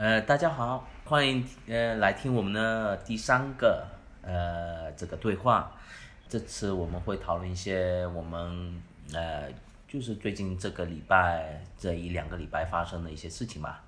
[0.00, 3.86] 呃，大家好，欢迎呃来听我们的第三个
[4.22, 5.78] 呃这个对话。
[6.26, 8.82] 这次我们会讨论一些我们
[9.12, 9.52] 呃
[9.86, 13.84] 就是最近这个礼拜这一两个礼拜发生的一些事情吧。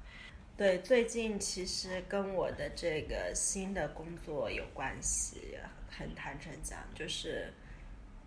[0.54, 5.56] 对，最近其实跟我的这个新的工作有关系，
[5.88, 7.50] 很坦诚讲，就是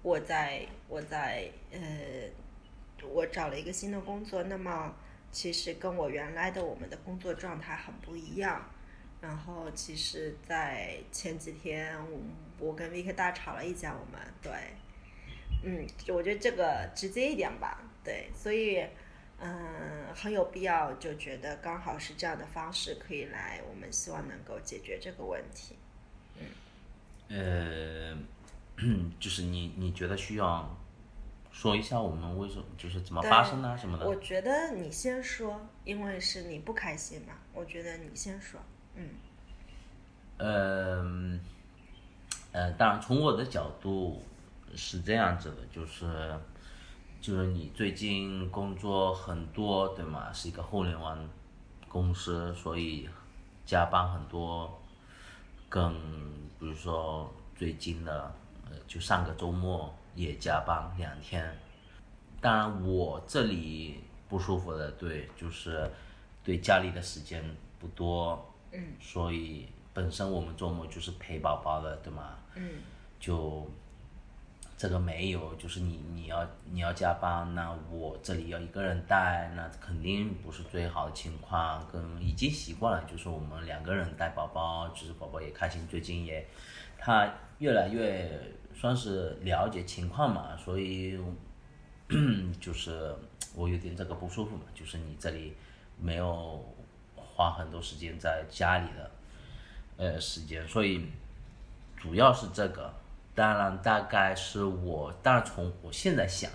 [0.01, 1.79] 我在我在呃，
[3.07, 4.91] 我找了一个新的工作，那么
[5.35, 8.65] 其实跟我原来的我们的工作状态很不一样。
[9.19, 11.93] 然后其实，在前几天，
[12.57, 14.51] 我跟 Vicky 大吵了一架，我们对，
[15.63, 18.81] 嗯，我觉得这个直接一点吧，对，所以。
[19.37, 25.75] 嗯，很有必要，就觉得刚好是这样的方式可以来，我们希望能够解决这个问题。
[26.39, 26.47] 嗯，
[27.27, 28.17] 呃，
[29.19, 30.77] 就是你你觉得需要
[31.55, 34.05] 说一下我们为什么就是怎么发生啊什么的？
[34.05, 38.59] 我觉得你先说，因为是你不开心嘛，我觉得你先说。
[38.95, 39.09] 嗯。
[40.37, 41.39] 嗯，
[42.51, 44.21] 呃，当然从我的角度
[44.75, 46.37] 是这样子的，就是。
[47.21, 50.31] 就是你最近工作很多，对吗？
[50.31, 51.17] 是一个互联网
[51.87, 53.09] 公司，所以
[53.65, 54.71] 加班很多。
[55.67, 55.91] 更
[56.59, 58.31] 比如说最近的，
[58.65, 61.55] 呃，就上个周末也加班两天。
[62.41, 65.87] 当然我这里不舒服的，对，就是
[66.43, 67.43] 对家里的时间
[67.77, 68.53] 不多。
[68.71, 68.81] 嗯。
[68.99, 72.37] 所以本身我们周末就是陪宝宝的，对吗？
[72.55, 72.81] 嗯。
[73.19, 73.69] 就。
[74.77, 81.87] 这个没有，就是你你要你要加班，那我这里要一个人带，那肯定不是最好的情况。
[81.89, 85.87] 跟已经习惯了，就是我们两个人带宝宝，就是宝宝也开心。
[85.87, 86.45] 最近也，
[86.97, 87.25] 他
[87.59, 88.29] 越来越
[88.75, 91.17] 算是了解情况嘛，所以
[92.59, 93.15] 就是
[93.55, 95.55] 我有点这个不舒服嘛，就是你这里
[95.99, 96.63] 没有
[97.15, 99.11] 花很多时间在家里的
[99.97, 101.07] 呃时间，所以
[101.95, 102.93] 主要是这个。
[103.33, 106.49] 当然，大概是我，当然从我现在想，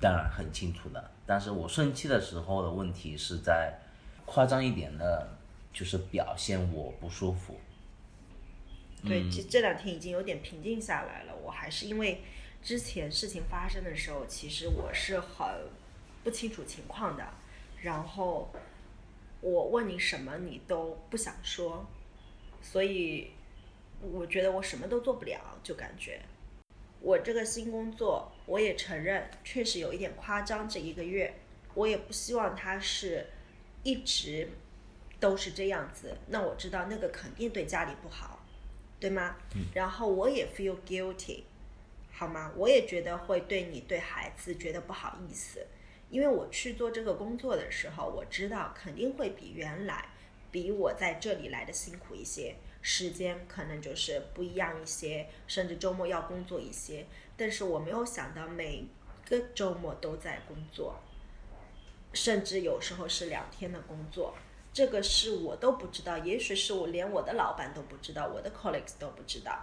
[0.00, 1.10] 当然很清楚的。
[1.24, 3.78] 但是我生气的时候的问题是在
[4.26, 5.28] 夸张一点的，
[5.72, 7.56] 就是表现我不舒服。
[9.06, 11.36] 对，这这两天已经有点平静下来了。
[11.42, 12.22] 我还是因为
[12.62, 15.46] 之前事情发生的时候，其实我是很
[16.22, 17.26] 不清楚情况的。
[17.82, 18.50] 然后
[19.40, 21.86] 我问你什么，你都不想说，
[22.60, 23.30] 所以。
[24.12, 26.20] 我觉得我什么都做不了，就感觉
[27.00, 30.68] 我这个新工作，我也承认确实有一点夸张。
[30.68, 31.32] 这一个月，
[31.72, 33.26] 我也不希望他是
[33.82, 34.50] 一直
[35.18, 36.18] 都是这样子。
[36.26, 38.33] 那我知道那个肯定对家里不好，
[39.04, 39.36] 对吗？
[39.74, 41.42] 然后我也 feel guilty，
[42.10, 42.50] 好吗？
[42.56, 45.66] 我也觉得会对你对孩子觉得不好意思，
[46.08, 50.08] 因为我去做这个工作的时候，我知道肯定会比原来
[50.50, 52.56] 比我在这里来的辛苦一些。
[52.80, 57.04] 时间可能就是不一样一些，甚至周末要工作一些。
[57.36, 58.86] 但是我没有想到每
[59.28, 60.98] 个周末都在工作，
[62.14, 64.34] 甚至有时候是两天的工作。
[64.74, 69.56] 这个是我都不知道，也许是我连我的老板都不知道，我的 colleagues 都不知道，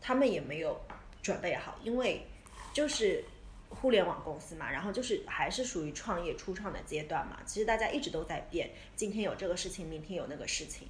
[0.00, 0.80] 他们也没有
[1.20, 2.24] 准备好，因为
[2.72, 3.24] 就是
[3.68, 7.40] 互联网公司嘛，然后就是还是属于创业初创的阶段嘛。
[7.44, 10.88] 其实大家一直都在变，今天有这个事情，明天有那个事情。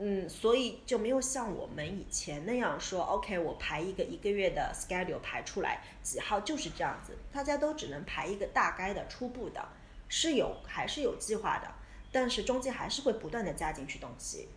[0.00, 9.68] 嗯，所以就没有像我们以前那样说，OK，我排一个一个月的 schedule 排出来，几号就是这样子，大家都只能排一个大概的、初步的，
[10.08, 11.68] 是有还是有计划的，
[12.10, 14.48] 但是中间还是会不断的加进去东西，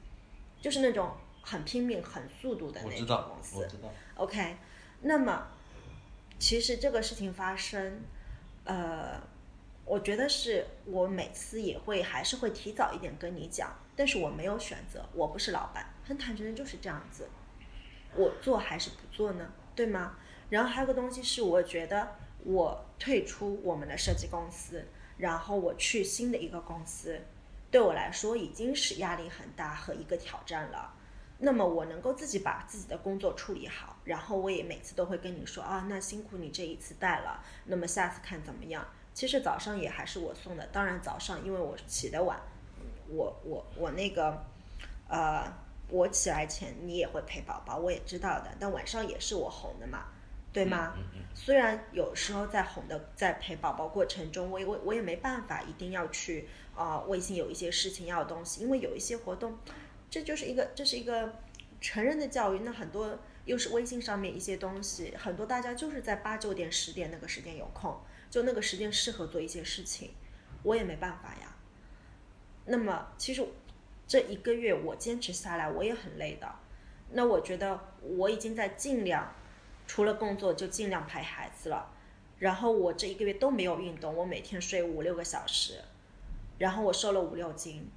[0.60, 3.58] 就是那种很拼命、很速度的那种公司。
[3.58, 3.90] 我知道。
[4.16, 4.58] OK，
[5.02, 5.48] 那么
[6.40, 8.02] 其实这个事情发生，
[8.64, 9.22] 呃，
[9.86, 13.76] 我觉得是我每次也会还是会提早一点跟你讲。
[13.94, 17.30] 但是我没有选择，我不是老板，很坦诚的就是这样子，
[18.16, 19.54] 我做还是不做呢？
[19.76, 20.16] 对吗？
[20.50, 24.88] 然后还有个东西是，我觉得我退出我们的设计公司，
[25.18, 27.20] 然后我去新的一个公司，
[27.72, 30.94] 对我来说已经是压力很大和一个挑战了。
[31.40, 38.86] 那么我能够自己把自己的工作处理好，然后我也每次都会跟你说啊，那辛苦你这一次带了，那么下次看怎么样？
[39.14, 42.40] 其实早上也还是我送的，当然早上因为我起得晚。
[43.08, 44.46] 我我我那个，
[45.10, 45.44] 呃，
[45.90, 48.52] 我起来前你也会陪宝宝，我也知道的。
[48.60, 50.06] 但晚上也是我哄的嘛，
[50.54, 50.94] 对吗？
[51.34, 59.58] 虽然有时候在哄的，在陪宝宝过程中，我我我也没办法，一定要去啊，微信有一些事情要的东西，因为有一些活动，
[60.10, 61.34] 这就是一个这是一个
[61.80, 62.60] 成人的教育。
[62.60, 67.98] 那很多又是微信上面一些东西，很多大家就是在八九点十点那个时间有空，
[68.30, 70.12] 就那个时间适合做一些事情，
[70.64, 71.56] 我也没办法呀。
[72.66, 73.48] 那么其实
[74.06, 76.54] 这一个月我坚持下来，我也很累的。
[77.14, 79.34] 那我觉得我已经在尽量，
[79.92, 81.92] 除了工作就尽量陪孩子了。
[82.40, 85.82] 然后我这一个月都没有运动，我每天睡五六个小时，
[86.58, 87.92] 然后我瘦了五六斤，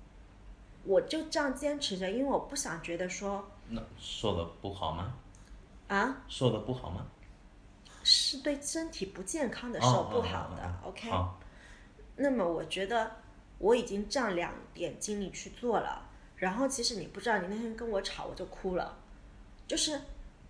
[0.82, 5.14] 我就这样坚持着，因为我不想觉得说那瘦的不好吗？
[5.86, 7.06] 啊，瘦的不好吗？
[8.02, 11.08] 是对身体不健康的瘦不好的，OK。
[12.16, 13.12] 那么我觉得
[13.58, 16.08] 我已经这样两点精力去做了，
[16.38, 18.98] 然后其实你不知道，你那天跟我吵我就哭了，
[19.68, 20.00] 就是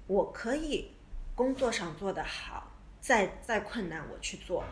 [0.07, 0.91] 我可以
[1.35, 2.71] 工作上做得好。
[3.01, 4.65] 再再困难我去做，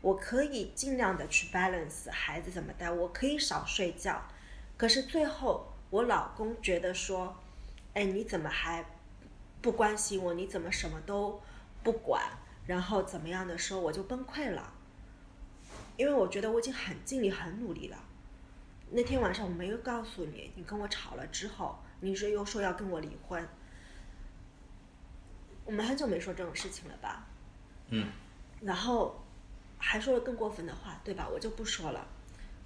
[0.00, 4.22] 我可以尽量的去 balance 孩子怎么带，我可以少睡觉，
[4.76, 7.36] 可是最后我老公觉得说，
[7.94, 8.84] 哎你怎么还
[9.60, 10.34] 不关心我？
[10.34, 11.42] 你怎么什么都
[11.82, 12.22] 不管？
[12.64, 14.72] 然后怎么样的时候我就崩溃了，
[15.96, 17.98] 因为我觉得我已经很尽力很努力了。
[18.90, 23.48] 那天晚上我没有告诉你，你跟我吵了之后，你是又说要跟我离婚，
[25.64, 27.26] 我们很久没说这种事情了吧？
[27.88, 28.08] 嗯，
[28.62, 29.24] 然后
[29.78, 31.28] 还说了更过分的话，对吧？
[31.32, 32.06] 我就不说了。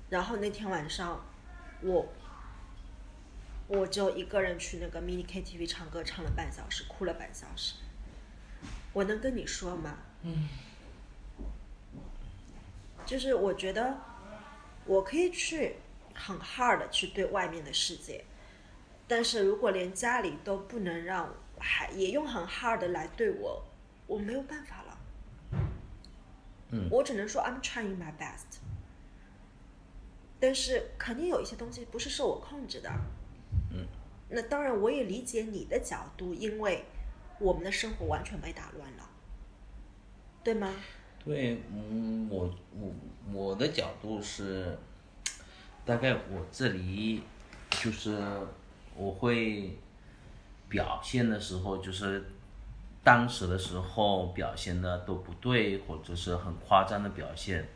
[0.08, 1.24] 然后那天晚上，
[1.82, 2.08] 我
[3.66, 7.74] 我就一个人去那个 mini KTV 唱歌，唱了半小时，哭了半小时。
[8.92, 9.98] 我能跟你说吗？
[10.22, 10.48] 嗯。
[13.06, 13.98] 就是我觉得
[14.84, 15.76] 我可以去
[16.14, 18.24] 很 hard 的去对外面的世界，
[19.06, 23.64] 但是如果连家里都不能让还也用很 hard 的来对我，
[24.06, 24.98] 我没有办法了。
[26.90, 28.58] 我只能说 I'm trying my best，
[30.38, 32.90] 但是肯定有一些东西不是受我控制的。
[33.72, 33.86] 嗯。
[34.30, 36.84] 那当然，我也理解你的角度，因为
[37.38, 39.08] 我们的生活完全被打乱了，
[40.44, 40.74] 对吗？
[41.24, 42.92] 对，嗯，我我
[43.32, 44.78] 我的角度是，
[45.86, 47.22] 大概我这里
[47.70, 48.18] 就是
[48.94, 49.78] 我会
[50.68, 52.24] 表现的时候就是。
[53.04, 57.66] 当时的时候表现的都不对，或者是很夸张的表现。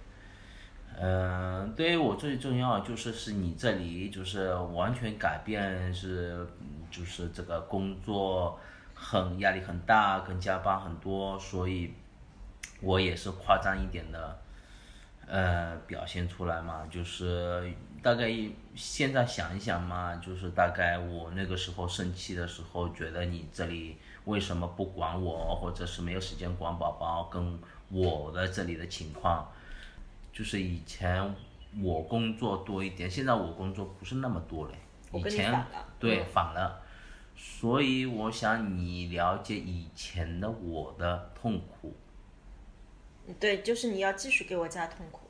[1.01, 6.47] 嗯，对于我最重要就是是你这里就是完全改变，是
[6.91, 8.61] 就是这个工作
[8.95, 11.95] 很压力很大，跟加班很多，所以
[12.83, 14.39] 我也是夸张一点的，
[15.27, 18.31] 呃，表现出来嘛，就是大概
[18.75, 23.97] 现在想一想嘛，就是大概我那个时候生气的时候，觉得你这里。
[24.25, 27.25] 为什么不管我，或者是没有时间管宝宝？
[27.25, 27.59] 跟
[27.89, 29.51] 我的这里的情况，
[30.33, 31.35] 就是以前
[31.81, 34.75] 我工作多一点，现在我工作不是那么多嘞。
[35.13, 35.53] 以前
[35.99, 36.81] 对反了，
[37.37, 41.93] 所以我想你了解以前的我的痛苦。
[43.41, 45.23] 对，就是你要继续给我加痛苦。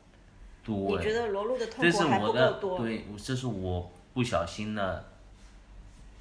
[0.65, 0.75] 对。
[0.75, 2.79] 你觉得裸露的痛苦还不够多？
[2.79, 5.05] 对，这是我不小心的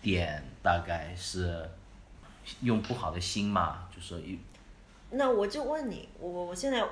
[0.02, 1.70] 点，大概是。
[2.62, 4.38] 用不好的心嘛，就是一。
[5.12, 6.84] 那我就问你，我我现在，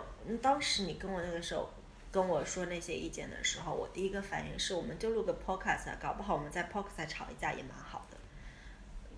[0.44, 1.68] 当时你跟我那个时候
[2.12, 8.18] 跟我说那些意见的时候，我第一个反应是，我们就录个 podcast，搞不好我们在 podcast 吵一架也蛮好的，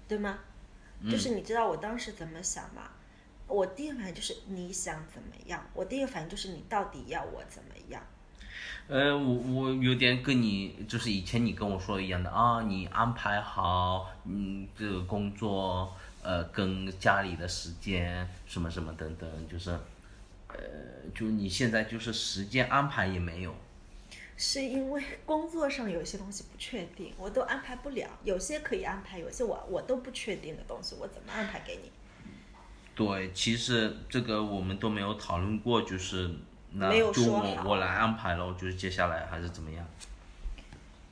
[0.07, 0.39] 对吗？
[1.12, 2.89] 就是你知道我当时怎么想吗？
[3.48, 5.63] 我第一个反应就是你想怎么样？
[5.74, 7.70] 我第一个反应就是你到底要我怎么样？
[8.91, 15.94] 呃，我我有点跟你就是以前你跟我说一样的啊，你安排好，嗯，这个工作。
[16.23, 19.71] 呃，跟家里的时间什么什么等等，就是，
[20.49, 20.56] 呃，
[21.16, 23.56] 就你现在就是时间安排也没有，
[24.37, 28.07] 是因为 工作上有些东西不确定，我都安排不了。
[28.23, 31.92] 有些可以安排，有些我我都不确定的东西，我怎么安排给你？
[32.94, 36.30] 对，其实这个我们都没有讨论过，就是
[36.73, 39.85] 那就我我来安排了，就是接下来还是怎么样？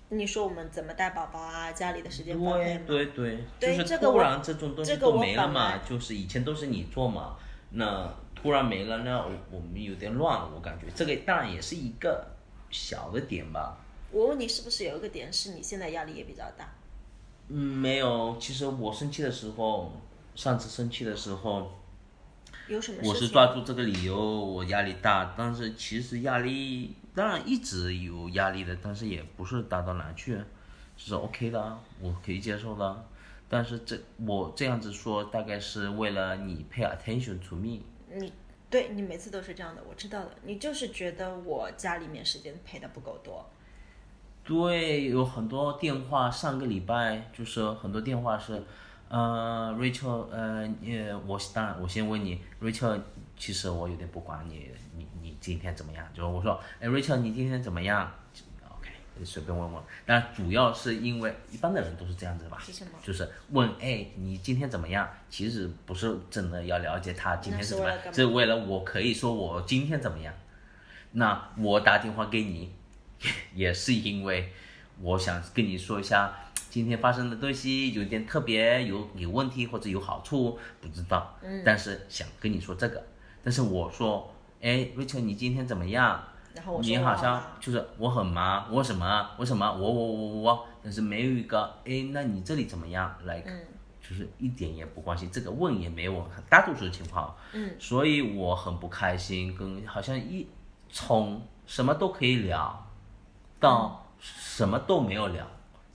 [0.09, 1.71] 你说我们怎么带宝宝啊？
[1.71, 7.37] 家里的时间分配对对对，就是突然这种东西都没了嘛，就是以前都是你做嘛，
[7.71, 12.25] 那突然没了，那我我们有点乱了，我感觉这个当然也是一个
[12.71, 13.77] 小的点吧。
[14.11, 16.67] 我问你，是不是有一个点是你现在压力也比较大？
[17.49, 18.35] 嗯，没有。
[18.39, 19.91] 其实我生气的时候，
[20.33, 21.71] 上次生气的时候，
[22.69, 22.99] 有什么？
[23.03, 26.95] 我是抓住这个理由，我压力大，但是其实压力。
[27.15, 30.39] 当然一直有压力的，但是也不是大到哪去，
[30.95, 33.05] 是 OK 的，我可以接受的。
[33.49, 37.79] 但是这我这样子说，大概是为了你 pay attention to me。
[38.13, 38.31] 你
[38.69, 40.31] 对你每次都是这样的，我知道的。
[40.43, 43.49] 你就是觉得我家里面时间陪的不够多。
[44.43, 48.63] 对，有很多电话，上个礼拜就是很多电话是，
[49.09, 53.01] 呃，Rachel，呃，呃，我当然我先问你，Rachel，
[53.35, 54.69] 其实我有点不管你。
[54.95, 56.05] 你你今天怎么样？
[56.13, 58.11] 就是我说，哎，Rachel，你今天怎么样
[58.69, 58.89] ？OK，
[59.23, 59.83] 随便问问。
[60.05, 62.61] 但主要是因为一般的人都是这样子吧，
[63.01, 65.09] 就是问，哎，你今天怎么样？
[65.29, 70.33] 其实不是真的要了解他今天是怎么样，是为了我可以说我今天怎么样。
[71.13, 72.71] 那我打电话给你，
[73.55, 74.51] 也是因为
[75.01, 76.33] 我想跟你说一下
[76.69, 81.35] 今天发生的东西有点特别，有有问题或者有好处，不知道。
[81.41, 81.61] 嗯。
[81.65, 83.03] 但是想跟你说这个，
[83.43, 86.23] 但是我说，哎，Rachel，你今天怎么样？
[86.53, 89.29] 然后我你好像就是我很忙，我什么？
[89.37, 89.71] 我什么？
[89.71, 93.49] 我我我我，但是没有一个，哎，那你这里怎么样？？Like，，
[94.01, 97.35] 就是一点也不关心，这个问也没有，大多数的情况。
[97.53, 97.75] 嗯。
[97.79, 100.47] 所以我很不开心，跟好像一。
[100.91, 102.87] 从什么都可以聊，
[103.59, 105.45] 到什么都没有聊，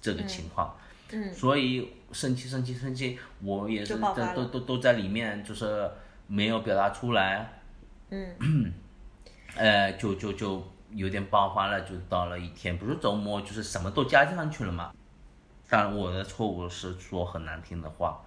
[0.04, 0.76] 这个情况，
[1.12, 5.90] 嗯，所以生气生气生气，我也是都都都都在里面，就是
[6.26, 7.62] 没有表达出来，
[8.10, 8.74] 嗯，
[9.56, 14.92] 呃，就就就有点爆发了，就到了一天，不是周末，就是什么都加上去了嘛。
[15.70, 18.20] 当然我的错误是说很难听的话。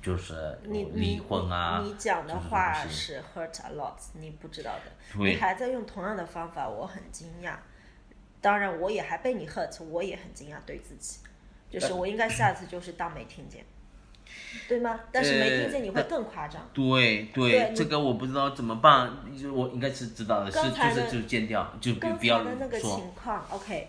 [0.00, 1.82] 就是离婚啊！
[1.84, 5.18] 你讲的话是 hurt a lot，你不知道的。
[5.18, 7.56] 你还在用同样的方法，我很惊讶。
[8.40, 11.18] 当然，我也还被你 hurt，我也很惊讶对自己。
[11.68, 13.64] 就是我应该下次就是当没听见，
[14.68, 15.00] 对吗？
[15.12, 16.68] 但是没听见你会更夸张。
[16.74, 19.16] 对对，这个我不知道怎么办。
[19.40, 23.88] 就我应该是知道的，是就是就剪掉，就不要的那个情况，OK。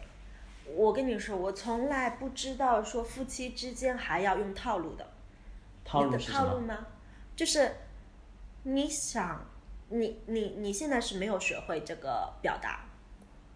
[0.75, 5.10] 我跟你说，我从来不知道说夫妻之间还要用套路的。
[5.84, 6.86] 套路套路吗？
[7.36, 7.72] 就是
[8.63, 9.43] 你想，
[9.89, 12.86] 你你你现在是没有学会这个表达，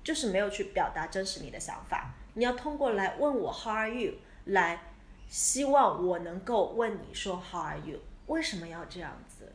[0.06, 2.14] 就是没有去表达真实你的想法。
[2.36, 4.14] 你要通过来问我 How are you？
[4.46, 4.80] 来
[5.28, 8.00] 希望我能够问你说 How are you？
[8.28, 9.52] 为什么要这样子？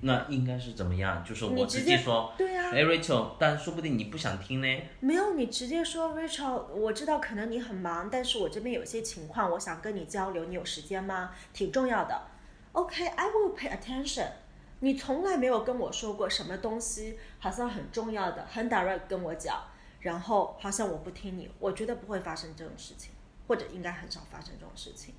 [0.00, 1.24] 那应该是怎么样？
[1.24, 4.82] 就是我直接说，对呀，哎，Rachel，但说不定你不想听呢。
[5.00, 11.32] 没有，你直接说，Rachel，我知道可能你很忙，但是我这边有些情况，我想跟你交流，你有时间吗？
[11.52, 12.22] 挺重要的。
[12.70, 14.28] OK，I will pay attention。
[14.80, 19.62] 你从来没有跟我说过什么东西，好像很重要的，很 direct 跟我讲，
[20.00, 23.12] 然后好像我不听你，我觉得不会发生这种事情，
[23.46, 25.14] 或者应该很少发生这种事情。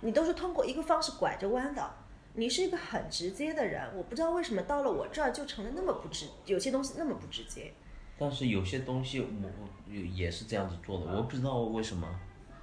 [0.00, 1.90] 你都是通过一个方式拐着弯的。
[2.38, 7.72] 你是一个很直接的人，我不知道为什么到了我这儿就成了那么不直，有些东西那么不直接。
[8.18, 9.50] 但是有些东西我
[9.90, 12.06] 也是这样子做的，我不知道为什么，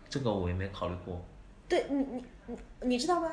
[0.07, 1.19] 这个我也没考虑过。
[1.67, 3.31] 对你你你你知道吗？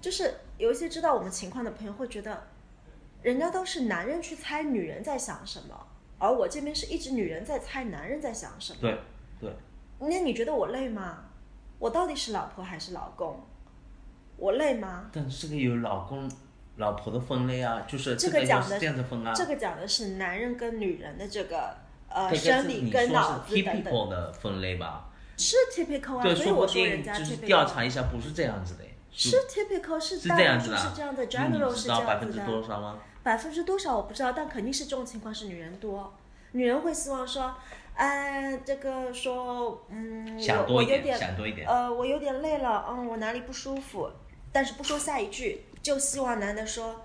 [0.00, 2.48] 就是有一些知道我们情况的朋友会觉得，
[3.22, 5.86] 人家都是男人去猜女人在想什么，
[6.18, 8.78] 而我这边是一直女人在猜男人在想什么。
[8.80, 8.98] 对
[9.40, 9.50] 对。
[9.98, 11.24] 那你觉得我累吗？
[11.78, 13.44] 我到底是老婆还是老公？
[14.36, 15.10] 我累吗？
[15.12, 16.30] 但是这个有老公、
[16.76, 19.32] 老婆的分类啊，就是这个讲的这样子分啊。
[19.34, 21.76] 这个讲的是男人跟女人的这个
[22.08, 24.10] 呃生理跟脑子等等。
[24.10, 25.10] 的分类吧？
[25.36, 27.18] 是 typical 啊，所以我说人家 typical。
[27.18, 28.84] 就是调查一下，不是这样子的。
[29.16, 30.76] 是 typical 是这样子的。
[30.76, 32.06] 是这样的，general 是这样子的。
[32.06, 32.98] 百分之多少吗？
[33.22, 36.14] 百分之多少我不知道，但肯定是这种情况是女人多。
[36.52, 37.54] 女人会希望说，
[37.94, 41.18] 哎，这个说，嗯，我我有点，
[41.66, 44.10] 呃，我有点累了，嗯，我哪里不舒服。
[44.52, 47.02] 但是不说下一句，就希望男的说，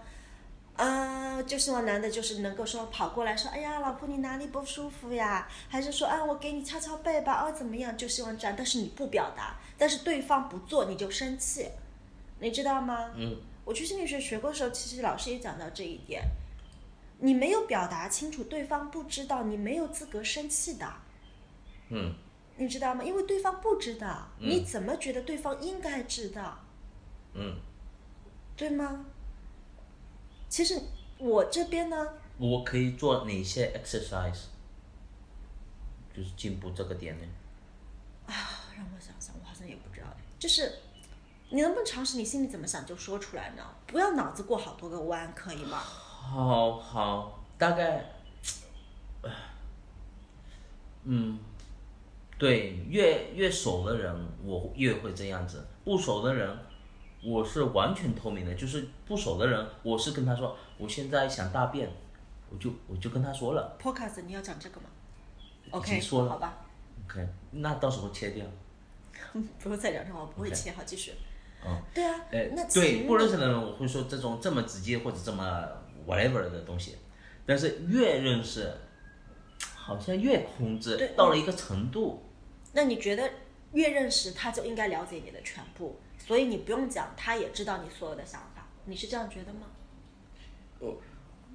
[0.77, 5.48] 啊，就希望男的就是能够说跑过来说，哎呀，老婆你哪里不舒服呀？
[5.68, 7.98] 还是说，啊，我给你敲敲背吧，哦，怎么样？
[7.98, 11.68] 就希望这样，但是你不表达，但是对方不做你就生气，
[12.41, 13.12] 你知道吗？
[13.15, 13.38] 嗯。
[13.63, 16.24] 我去心理学学过的时候，其实老师也讲到这一点，
[17.19, 20.93] 你没有表达清楚，对方不知道，你没有资格生气的。
[21.89, 22.13] 嗯。
[22.57, 23.03] 你知道吗？
[23.03, 26.60] 因为对方不知道，你怎么觉得对方应该知道？
[27.33, 27.55] 嗯，
[28.57, 29.05] 对吗？
[30.50, 30.79] 其实
[31.17, 32.07] 我这边呢，
[32.38, 34.48] 我可以做哪些 exercise，
[36.15, 37.25] 就是进步这个点呢？
[38.27, 38.33] 啊，
[38.75, 40.07] 让我想想，我好像也不知道。
[40.38, 40.81] 就是
[41.51, 43.63] 你能不能尝试，你心里怎么想就说出来呢？
[43.88, 45.77] 不要脑子过好多个弯，可以吗？
[45.77, 48.05] 好好，大概，
[51.03, 51.38] 嗯，
[52.38, 56.58] 对，越越熟的人，我越会这样子；不熟的人。
[57.24, 61.88] 我是完全透明的，就是不熟的人，我是跟他说，我现在想大便，
[62.50, 63.77] 我就我就跟他说了。
[63.79, 64.88] Podcast 你要讲这个吗
[65.70, 66.29] ？OK，说了。
[66.31, 66.58] 好吧。
[67.05, 68.43] OK，那到时候切掉。
[69.62, 71.13] 不用再聊这话，我不会切，好继续。
[71.65, 71.82] 嗯。
[71.94, 72.20] 对啊。
[72.32, 75.68] 哎，对不认识的人，我会说这种这么直接或者这么
[76.08, 76.98] whatever 的东西，
[77.46, 78.72] 但是越认识，
[79.75, 82.24] 好像越控制，到了一个程度。
[82.74, 83.30] 那你觉得
[83.74, 86.00] 越认识他就应该了解你的全部？
[86.18, 89.68] 所以你不用讲，他也知道你所有的想法，你是这样觉得吗？
[90.80, 90.96] 哦，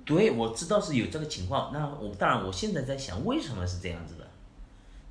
[0.05, 1.73] 对，我知道是有这个情况。
[1.73, 4.29] 那我当然，我现在在想，为什么是这样子的？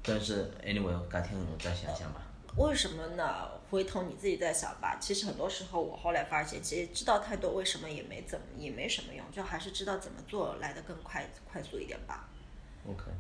[0.04, 2.22] 但是 anyway，改天我再想想吧。
[2.58, 3.50] 为什么呢？
[3.70, 4.98] 回头你自己再想吧。
[5.00, 12.30] 其实很多时候，我后来发现，其实知道太多为什么也没怎么也没什么用，就还是知道怎么做来的更快快速一点吧。
[12.88, 13.12] OK，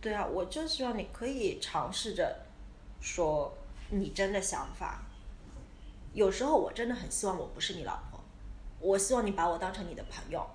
[0.00, 2.44] 对啊，我就希望你可以尝试着
[3.00, 3.56] 说
[3.90, 5.06] 你真的想法。
[6.12, 8.20] 有时候我真的很希望我不是你老婆，
[8.78, 10.46] 我希望你把我当成你的朋友，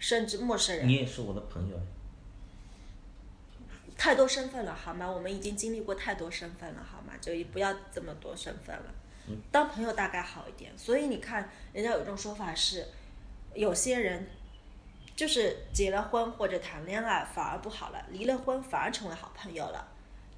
[0.00, 0.88] 甚至陌生人。
[0.88, 1.78] 你也是我的朋友。
[3.98, 5.10] 太多身份了，好吗？
[5.10, 7.12] 我们已经经历过太多身份了，好吗？
[7.20, 8.94] 就不要这么多身份了。
[9.50, 10.72] 当朋友大概好一点。
[10.78, 12.86] 所以你看，人家有一种说法是，
[13.54, 14.26] 有些人
[15.16, 19.88] 就是结了婚或者谈恋爱反而不好了，离了婚反而成为好朋友了。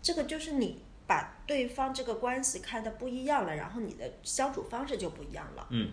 [0.02, 5.92] 这个就是你把对方这个关系看得不一样了，然后你的相处方式就不一样了，嗯，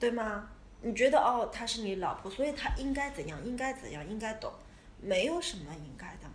[0.00, 0.50] 对吗？
[0.82, 4.52] 你觉得哦，她是你老婆，所以她应该怎样，应该怎样，应该懂，
[5.00, 6.33] 没有什么应该的嘛。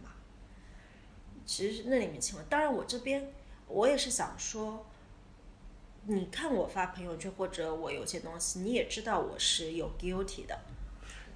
[1.49, 3.27] 其实那里面情况，当然我这边
[3.67, 4.85] 我也是想说，
[6.05, 10.55] 你看我发朋友圈或者我有些东西，你也知道我是有 guilty 的，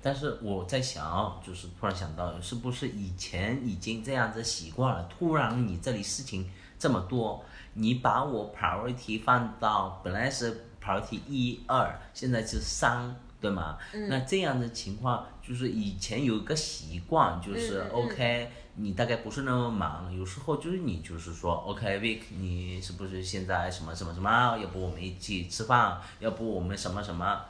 [0.04, 7.44] 但是我在想，就是突然想到，是不是以前已经这样子习惯了，突然你这里事情这么多，
[7.74, 13.80] 你把我 priority 放到本来是 priority 一二，现在是三，对吗？
[14.08, 18.06] 那这样的情况，就是以前有一个习惯，就是嗯嗯嗯。
[18.06, 24.58] OK，、你大概不是那么忙，有时候就是你就是说 OK，Vic，你是不是现在什么什么什么？
[24.58, 26.02] 要不我们一起吃饭？
[26.20, 27.46] 要不我们什么什么？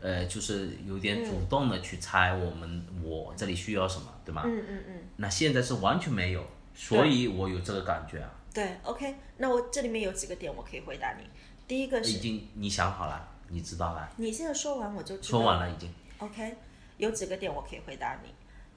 [0.00, 4.42] 呃，就是有点主动的去猜我们、我这里需要什么，对吗？
[4.44, 6.44] 嗯嗯嗯，那现在是完全没有，
[6.74, 8.30] 所以我有这个感觉啊。
[8.52, 11.24] 对，OK，那我这里面有几个点我可以回答你。
[11.66, 15.90] 第一个已，经你想好了，你知道了，你现在说完我就知道说完了已经。
[16.18, 16.54] OK，
[16.98, 18.28] 有几个点我可以回答你。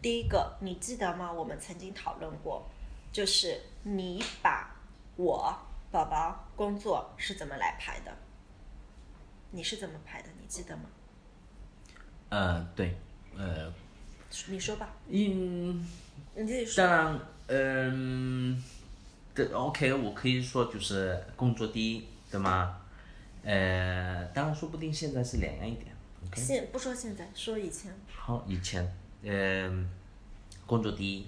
[0.02, 1.32] 第一个，你记得吗？
[1.32, 2.70] 我们曾经讨论过，
[3.12, 4.76] 就是你把
[5.16, 5.58] 我
[5.92, 8.16] 宝宝工作是怎么来排的？
[9.52, 10.30] 你是怎么排的？
[10.40, 10.84] 你记得吗？
[12.30, 12.96] 呃，对，
[13.38, 13.74] 呃，
[14.48, 15.88] 你说吧，嗯，
[16.36, 16.86] 你自己说。
[16.86, 18.64] 当然，嗯、
[19.34, 22.82] 对，OK，我可以说就是工作第一，对吗？
[23.44, 25.96] 呃，当然说不定现在是两样一点
[26.28, 26.42] ，OK。
[26.42, 27.98] 现不说现在，说以前。
[28.14, 28.86] 好，以前，
[29.24, 29.90] 嗯、
[30.66, 31.28] 工作第一，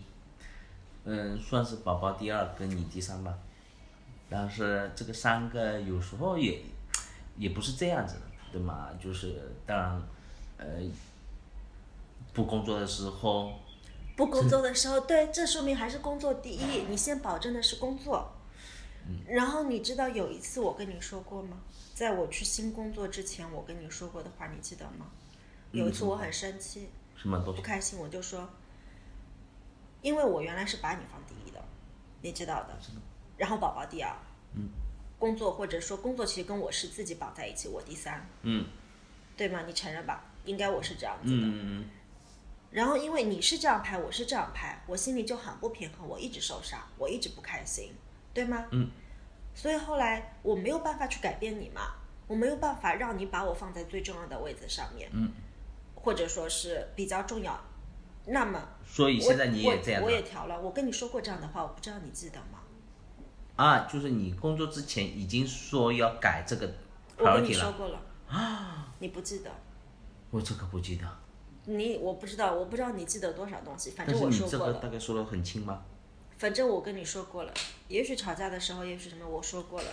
[1.06, 3.38] 嗯、算是宝宝第二，跟你第三吧。
[4.30, 6.62] 但是这个三个有时候也
[7.36, 8.22] 也不是这样子的，
[8.52, 8.90] 对吗？
[9.02, 10.02] 就是当然，
[10.58, 10.68] 呃，
[12.34, 13.54] 不工作的时候，
[14.16, 16.84] 不工作的时候，对，这说明还是工作第一。
[16.90, 18.34] 你先保证的是工作。
[19.28, 21.58] 然后你知道有一次我跟你说过吗？
[21.96, 25.08] 在我去新工作之前，我跟你说过的话，你记得吗？
[25.72, 26.90] 有一次我很生气，
[27.56, 28.48] 不开心，我就说，
[30.02, 31.64] 因为我原来是把你放第一的，
[32.22, 32.78] 你知道的。
[33.38, 34.16] 然后宝宝第二，
[34.54, 34.70] 嗯，
[35.18, 38.66] 工作或者说工作其实跟我是自己绑在一起，我第三，嗯
[39.36, 39.64] 对吗？
[39.66, 40.24] 你承认吧？
[40.46, 41.48] 应该我是这样子的。
[41.48, 41.90] 嗯嗯
[42.72, 47.94] 然后因为你是这样拍，我是这样拍，我心里就很不平衡，我一直受伤，我一直不开心，
[48.34, 48.66] 对吗？
[48.72, 48.90] 嗯。
[49.56, 51.96] 所以后来我没有办法去改变你嘛，
[52.28, 55.32] 我没有办法让你把我放在最重要的位置上面，嗯，
[56.02, 57.60] 或者说是比较重要。
[58.26, 58.86] 那么嗯。
[58.86, 60.60] 所以现在你也这样我，我也调了。
[60.60, 62.60] 我跟你说过这样的话，我不知道你记得吗？
[63.56, 63.88] 啊？
[63.92, 66.74] 就是你工作之前已经说要改这个
[67.18, 69.52] 我跟你，说过了啊，你不记得？
[70.32, 71.04] 我这个不记得。
[71.66, 74.74] 你我不知道，我不知道你记得多少东西，反但正我说过了。
[74.76, 75.84] 大概说的很清吗？
[76.38, 77.54] 反正我跟你说过了，
[77.90, 79.92] 也许吵架的时候，也许什么我说过了，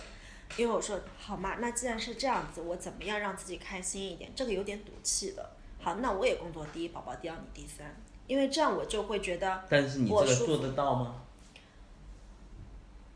[0.55, 4.31] 因为我说好嘛，那既然是这样子，我怎么样让自己开心一点？
[4.33, 5.56] 这个有点赌气的。
[5.87, 7.95] 好，那我也工作第一，宝宝第二，你第三，
[8.27, 11.23] 因为这样我就会觉得，但是你这个做得到吗？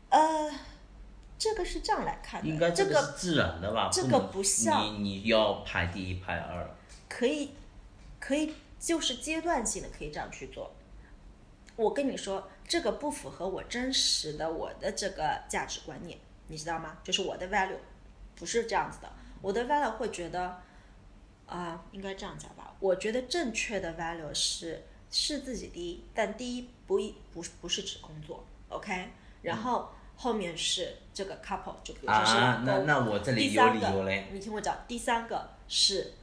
[0.08, 0.50] 呃，
[1.38, 3.90] 这个是这样来看的，应该这个是自然的吧？
[3.92, 6.66] 这个不像你你要排第一排二，
[7.10, 7.50] 可以，
[8.18, 10.72] 可以就是阶段性的可以这样去做。
[11.76, 16.96] 我跟你说，这个不符合我真实的我的这个价值观念，你知道吗？
[17.04, 17.76] 就是我的 value
[18.34, 20.58] 不是这样子的，我的 value 会觉得，
[21.52, 22.74] 啊、应该这样讲吧？
[22.80, 29.10] 我觉得正确的 value 是是自己第一，但第一不一不是不是指工作，OK？
[29.42, 34.28] 然后后面是这个 couple，就比如说是老啊，那那我这里有第三个理由嘞。
[34.32, 36.14] 你听我讲，第三个是，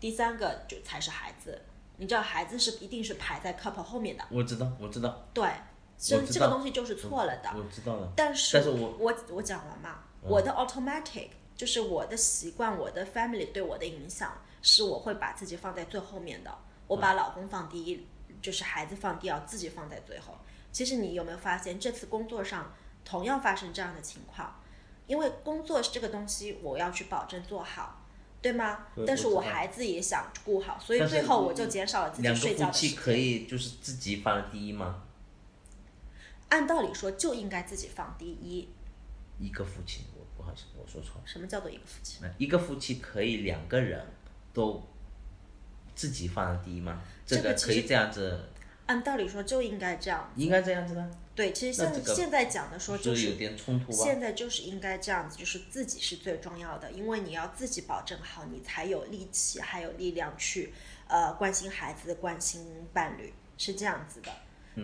[0.00, 1.62] 第三个就才是孩子。
[1.98, 5.48] 你知道孩子是一定是排在 couple 后面的，我知道，我知道，对，
[5.96, 7.50] 这这个东西就是错了的。
[7.54, 8.12] 我知道了。
[8.14, 14.30] 但是但是我我我讲完嘛，我的 automatic 就是我的习惯，我的 family 对我的影响
[14.66, 16.52] 是我会把自己放在最后面的，
[16.88, 18.04] 我把老公放第一，
[18.42, 20.36] 就是孩子放第二，自己放在最后。
[20.72, 22.74] 其实你有没有发现，这次工作上
[23.04, 24.60] 同样发生这样的情况？
[25.06, 28.04] 因为工作这个东西，我要去保证做好，
[28.42, 28.88] 对吗？
[29.06, 32.96] 但是我孩子也想顾好，所以最后我就减少了自己睡觉的时间。
[32.96, 35.04] 可以就是自己放第一吗？
[36.48, 38.68] 按道理说就应该自己放第一。
[39.38, 41.22] 一个夫妻，我不好意思，我说错了。
[41.24, 42.18] 什么叫做一个夫妻？
[42.38, 44.04] 一个夫妻可以两个人
[44.56, 44.82] 都
[45.94, 47.02] 自己放第一吗？
[47.26, 48.48] 这个可以这样子。
[48.86, 50.32] 按道理说就应该这样。
[50.36, 51.10] 应该这样子的。
[51.34, 60.72] 对，其实像现在讲的说就是有点冲突现在就是应该这样子，就是自己是最重要的，因为你要自己保证好，你才有力气还有力量去
[61.08, 64.32] 呃关心孩子、关心伴侣，是这样子的。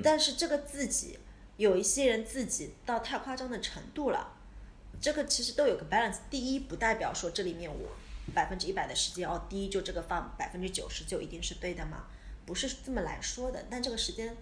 [0.03, 1.19] 但是这个自己，
[1.57, 4.35] 有一些人自己到太夸张的程度了，
[5.01, 6.19] 这个其实都有个 balance。
[6.29, 7.89] 第一，不代表说这里面我
[8.33, 12.07] 百分之一百的时间哦，第一就这个放百分之九十就一定是对的嘛。
[12.45, 14.37] 不是这么来说的，但这个时间，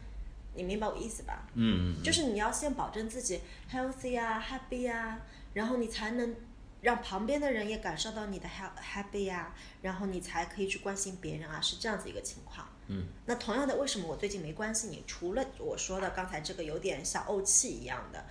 [0.55, 1.46] 你明白我意思吧？
[1.55, 5.20] 嗯就是你要先保证自己 healthy 啊，happy 啊，
[5.53, 6.35] 然后你才能
[6.81, 12.66] 让旁边的人也感受到你的 happy 啊，然后你才可以去关心别人啊，是这样子一个情况。
[12.87, 13.05] 嗯。
[13.26, 15.05] 那同样的，为什么我最近没关心你？
[15.07, 18.24] 除了我说的刚才这个有点像怄气一样的，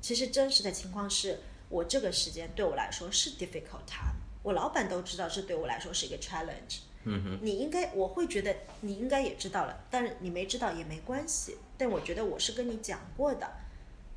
[0.00, 6.80] 其实真实的情况是我这个时间对我来说是 difficult time，我老板都知道这对我来说是一个 challenge。
[7.04, 11.56] 嗯哼，你应该，我会觉得你应该也知道了，但是你没知道也没关系。
[11.78, 13.50] 但我觉得我是跟你讲过的，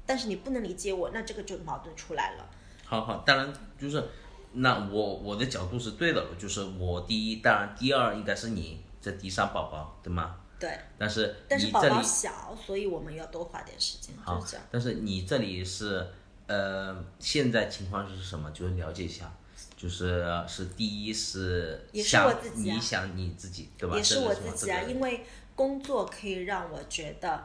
[0.05, 2.45] 但是你不能理解我，那这个就矛盾出来了。
[2.83, 4.03] 好好，当然就是，
[4.51, 10.35] 那我我的角度是对的，就是我第一，当然第二应该是你这第三宝宝，对吗？
[10.59, 10.77] 对。
[10.97, 14.13] 但是但是宝宝小，所以我们要多花点时间。
[14.21, 16.05] 好，但是你这里是
[16.47, 18.51] 呃，现在情况是什么？
[18.51, 19.31] 就是了解一下。
[19.83, 23.97] 就是是第一是想你想你自己对吧？
[23.97, 27.43] 也是我自己啊，因为工作可以让我觉得，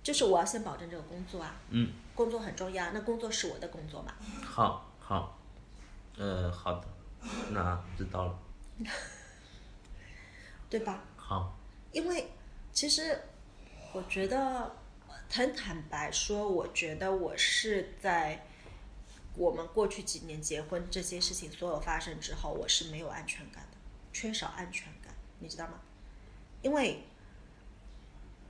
[0.00, 1.56] 就是我要先保证这个工作啊。
[1.70, 1.90] 嗯。
[2.14, 4.14] 工作很重要，那工作是我的工作嘛？
[4.40, 5.36] 好，好，
[6.16, 6.86] 呃，好的，
[7.50, 8.38] 那知道了。
[10.70, 11.02] 对吧？
[11.16, 11.58] 好。
[11.90, 12.30] 因为
[12.72, 13.20] 其实
[13.92, 14.76] 我觉得
[15.28, 18.44] 很坦白说，我觉得我是在。
[19.38, 23.78] 我们过去几年结婚这些事情所有发生之后，我是没有安全感的，
[24.12, 25.74] 缺少安全感，你知道吗？
[26.60, 27.04] 因为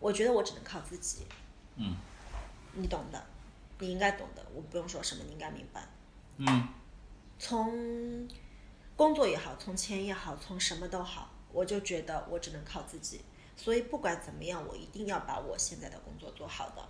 [0.01, 1.27] 我觉得我只能靠自己。
[1.77, 1.95] 嗯。
[2.73, 3.23] 你懂的，
[3.81, 5.87] 你应该懂的，我不用说什么，你应该明白。
[6.39, 6.69] 嗯。
[7.39, 8.27] 从
[8.97, 13.21] 工作也好，从钱也好，从什么都好，我就觉得我只能靠自己。
[13.57, 16.89] 所以不管怎么样，我一定要把我现在的工作做好的。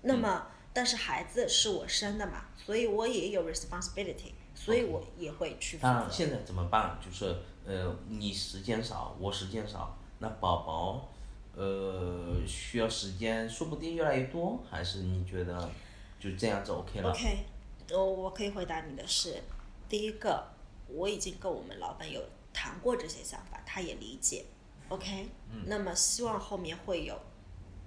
[0.00, 0.48] 那么。
[0.74, 6.08] 但是孩子是我生的嘛，所以我也有 responsibility，所以我也会去负责。
[6.10, 6.98] 现在怎么办？
[7.04, 11.08] 就是呃，你时间少，我时间少，那宝宝
[11.54, 15.70] 呃需要时间，说不定越来越多，还是你觉得
[16.18, 17.44] 就这样子 OK 了？OK，
[17.90, 19.42] 我我可以回答你的是，
[19.88, 20.42] 第一个，
[20.88, 22.22] 我已经跟我们老板有
[22.54, 24.46] 谈过这些想法，他也理解
[24.88, 27.14] ，OK，嗯，那么希望后面会有。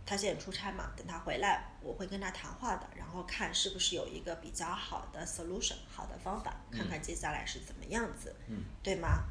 [0.05, 9.23] 他现在出差嘛，等他回来，我会跟他谈话的，然后看是不是有一个比较好的 solution，好的方法，看看接下来是怎么样子，嗯对吗？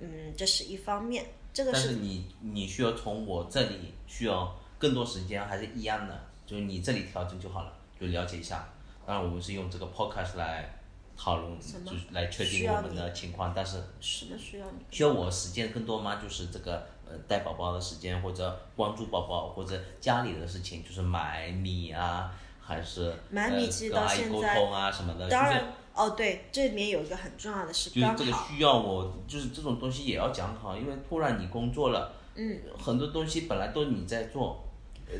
[0.00, 1.86] 嗯，这是一方面，这个是。
[1.86, 8.68] 但是你你需要从我这里需要更多时间，还是一样的，就是你这里调整就好了，就了解一下。
[9.06, 10.80] 当然，我们是用这个 podcast 来
[11.16, 13.80] 讨论，就是来确定我们的情况，但是。
[14.00, 14.78] 什么需要你？
[14.90, 16.16] 需要我时间更多吗？
[16.20, 16.88] 就是这个。
[17.28, 25.28] 带宝宝的时间，或者关注宝宝，或者家里的事情，就是买米啊，还是买米其实到现在，沟通啊什么的。
[25.28, 34.64] 当然，哦对，这里面有一个很重要的是，就是这个需要我，就是这种东西也要讲好，因为突然你工作了，嗯，很多东西本来都你在做，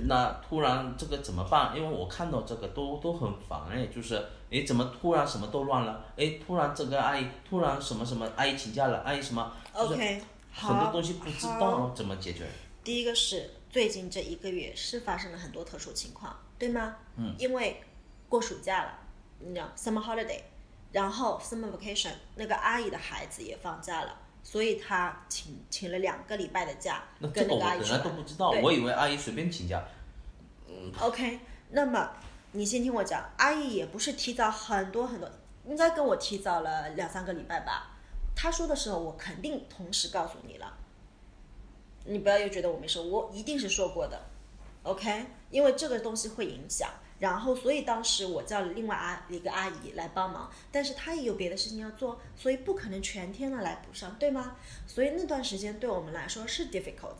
[0.06, 1.76] 那突然这个怎么办？
[1.76, 4.16] 因为我看到这个都都很烦哎，就是
[4.50, 6.02] 哎怎么突然什么都乱了？
[6.16, 10.22] 哎突然这个阿姨突然什么什么阿姨请假了，阿姨什么？OK。
[10.52, 12.46] 很多东西不知道怎么解决。
[12.84, 16.96] 第一个是最近这一个月是发生了很多特殊情况，对吗？
[17.16, 17.34] 嗯。
[17.38, 17.82] 因为
[18.28, 18.98] 过暑假了，
[19.38, 20.40] 你知道，summer holiday，
[20.90, 27.02] 然后 summer vacation，那个阿姨的孩子也放假了，所以他请请了两个礼拜的假。
[27.18, 29.82] 那这个我本来都不知道，我以为阿姨随便请假。
[30.68, 30.92] 嗯。
[31.00, 31.38] OK，
[31.70, 32.10] 那么
[32.50, 35.30] 你先听我讲，阿姨也不是提早很多很多，
[35.66, 37.91] 应该跟我提早了两三个礼拜吧。
[38.34, 40.78] 他说的时候，我肯定同时告诉你了。
[42.04, 44.20] 你不要又觉得我没说，我一定是说过的
[44.82, 45.26] ，OK？
[45.50, 46.90] 因为这个东西会影响。
[47.20, 54.56] 然后，所以当时我叫了另外阿一个阿姨来帮忙，但是她也有别的事情要做，所以不可能全天的来补上，对吗？
[54.88, 57.14] 所以那段时间对我们来说是 difficult，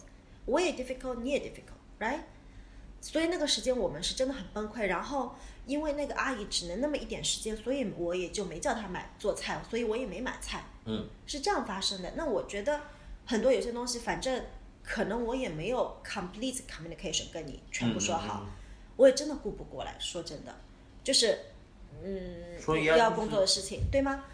[0.47, 2.23] 我也 difficult，你也 difficult，right？
[3.01, 4.87] 所以那个时间我们是真的很崩溃。
[4.87, 10.65] 然后因为那个阿姨只能那么一点时间，所以我也就没叫她买做菜，所以我也没买菜。
[10.85, 12.13] 嗯，是这样发生的。
[12.17, 12.81] 那我觉得
[13.27, 14.45] 很多有些东西，反正
[14.83, 18.45] 可能我也没有 complete communication 跟你全部说好，
[18.97, 19.97] 我也真的顾不过来。
[20.01, 20.55] 说真的，
[21.05, 21.39] 就是
[22.03, 24.25] 嗯，要工作的事情，对吗？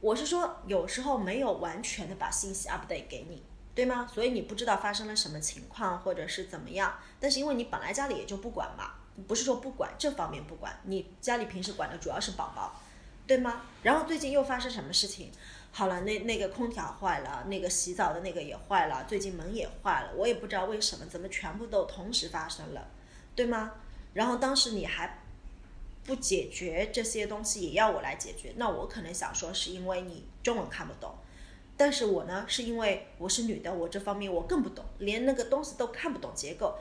[0.00, 3.42] 我是说，有时候没有完全的把信息 update 给你，
[3.74, 4.06] 对吗？
[4.12, 6.98] 所以你不知道发生了什么情况，或者是怎么样。
[7.20, 8.90] 但是因为你本来家里也就不管嘛，
[9.26, 12.80] 不是说不管这方面不管，你家里平时管的主要是宝宝，
[13.26, 13.62] 对吗？
[13.82, 15.30] 然后最近又发生什么事情？
[15.70, 22.88] 好了，那那个空调坏了，那个洗澡的那个也坏了，最近门也坏了，我也不知道为什么，怎么全部都同时发生了，
[23.34, 23.72] 对吗？
[24.12, 25.18] 然后当时你还
[26.04, 31.12] 不解决这些东西，也要我来解决，那我可能想说是因为你中文看不懂，
[31.76, 36.78] 但是我呢是因为我是女的，我这方面我更不懂，连那个东西都看不懂结构，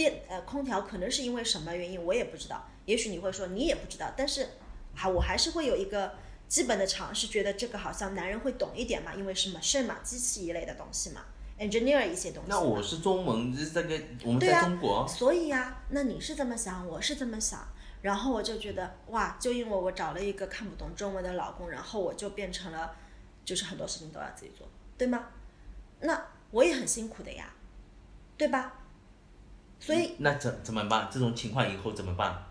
[0.00, 4.48] 电呃空调可能是因为什么原因我也不知道，也许你会说你也不知道，但是
[4.94, 6.14] 好，我还是会有一个。
[6.50, 11.20] 基本的常识，觉得这个好像男人会懂一点嘛，因为是 machine 嘛，机器一类的东西嘛
[11.60, 12.48] ，engineer 一些东西。
[12.48, 15.06] 那我是中文，这个我们在中国。
[15.06, 17.68] 所以呀，那你是这么想，我是这么想，
[18.02, 22.96] 然后我就觉得哇，就因为我找了一个看不懂中文的老公，然后我就变成了，
[23.44, 24.66] 就是很多事情都要自己做，
[24.98, 25.28] 对吗？
[26.00, 27.54] 那我也很辛苦的呀，
[28.36, 28.79] 对吧？
[29.80, 31.08] 所以那怎怎么办？
[31.10, 32.46] 这种情况以后怎么办？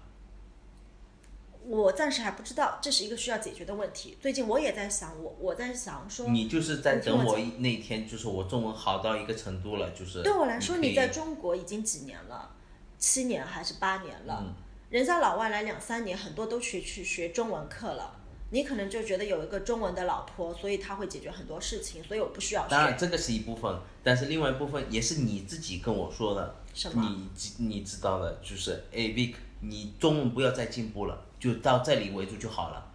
[1.66, 4.18] 我暂时还不知道，这是一个需要解决的问题。
[4.20, 12.50] 最近我也在想，我我在想说，你就是在等我那天，就是我中文好到一个程度了，就是对我来说，你在中国已经几年了，
[12.98, 14.44] 七年还是八年了？
[14.90, 18.16] 人家老外来两三年，很多都去去学中文课了。
[18.52, 22.68] 你可能就觉得有一个中文的老婆，所以他会解决很多事情，所以我不需要。
[22.68, 27.04] 当然，这个是一部分，但是另外一部分也是你自己跟我说的，什么？
[27.04, 31.26] 你你知道的，就是 A Vic，你中文不要再进步了。
[31.40, 32.92] 就到这里为止就好了，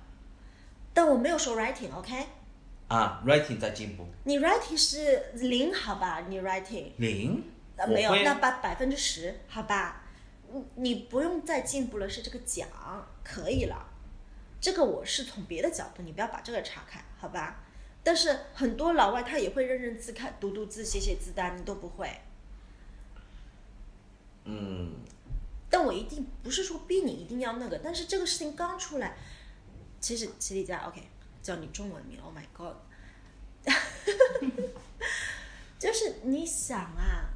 [0.92, 2.26] 但我没有说 writing，OK？
[2.88, 4.06] 啊，writing 在进步。
[4.24, 6.26] 你 writing 是零，好吧？
[6.28, 7.42] 你 writing 零？
[7.76, 10.02] 呃没有，那百百分之十，好吧？
[10.52, 12.68] 你你不用再进步了，是这个奖，
[13.24, 13.93] 可以了。
[14.64, 17.62] 这个我是从别的角度，你不要把这个岔开，好吧？
[18.03, 22.11] 但是很多老外他也会认认字、看读读字、写写字单，你都不会。
[24.44, 24.94] 嗯。
[25.68, 29.14] 但我一定不是说逼你一定要那个，但是这个事情刚出来，
[30.00, 31.03] 其实齐丽佳，OK，
[31.42, 32.74] 叫你中文名，Oh my God，
[35.79, 37.29] 就是你想啊，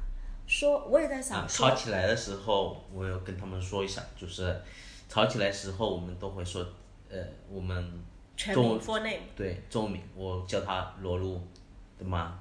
[0.47, 4.59] 说我也在想，吵起来的时候，我要跟他们说一下，就是
[5.07, 6.65] 吵起来时候，我们都会说，
[7.09, 8.03] 呃，我们
[8.35, 11.41] 中文 for name，对，中名，我叫他罗露，
[11.97, 12.39] 对吗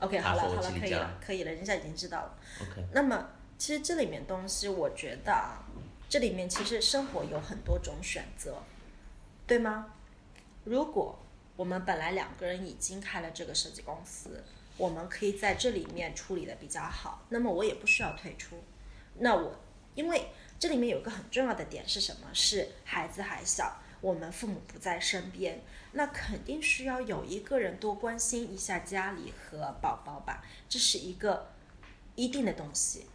[0.00, 2.38] ？OK，好了好了，可以了，可以了，人家已经知道了。
[2.62, 3.28] OK，那么。
[3.58, 5.64] 其实这里面东西，我觉得啊，
[6.10, 8.62] 这里面其实生活有很多种选择，
[9.46, 9.94] 对吗？
[10.64, 11.18] 如果
[11.56, 14.44] 我们本来两个人已经开了这个设计公司，
[14.76, 18.62] 我们可以在这里面处理的比较好，那么我也不需要退出。
[19.20, 19.58] 那我
[19.94, 20.26] 因为
[20.58, 22.28] 这里面有一个很重要的点是什么？
[22.34, 23.74] 是孩子还小，
[24.06, 31.48] 我们父母不在身边，那肯定需要有一个人多关心一下家里和宝宝吧，这是一个
[32.14, 33.06] 一定的东西。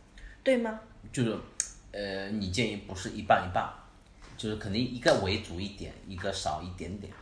[0.44, 0.82] 对吗？
[1.14, 1.40] 就是，
[1.94, 3.74] 呃，你建议不是一半一半，
[4.36, 7.14] 就是肯定一个为主一点，一个少一点点。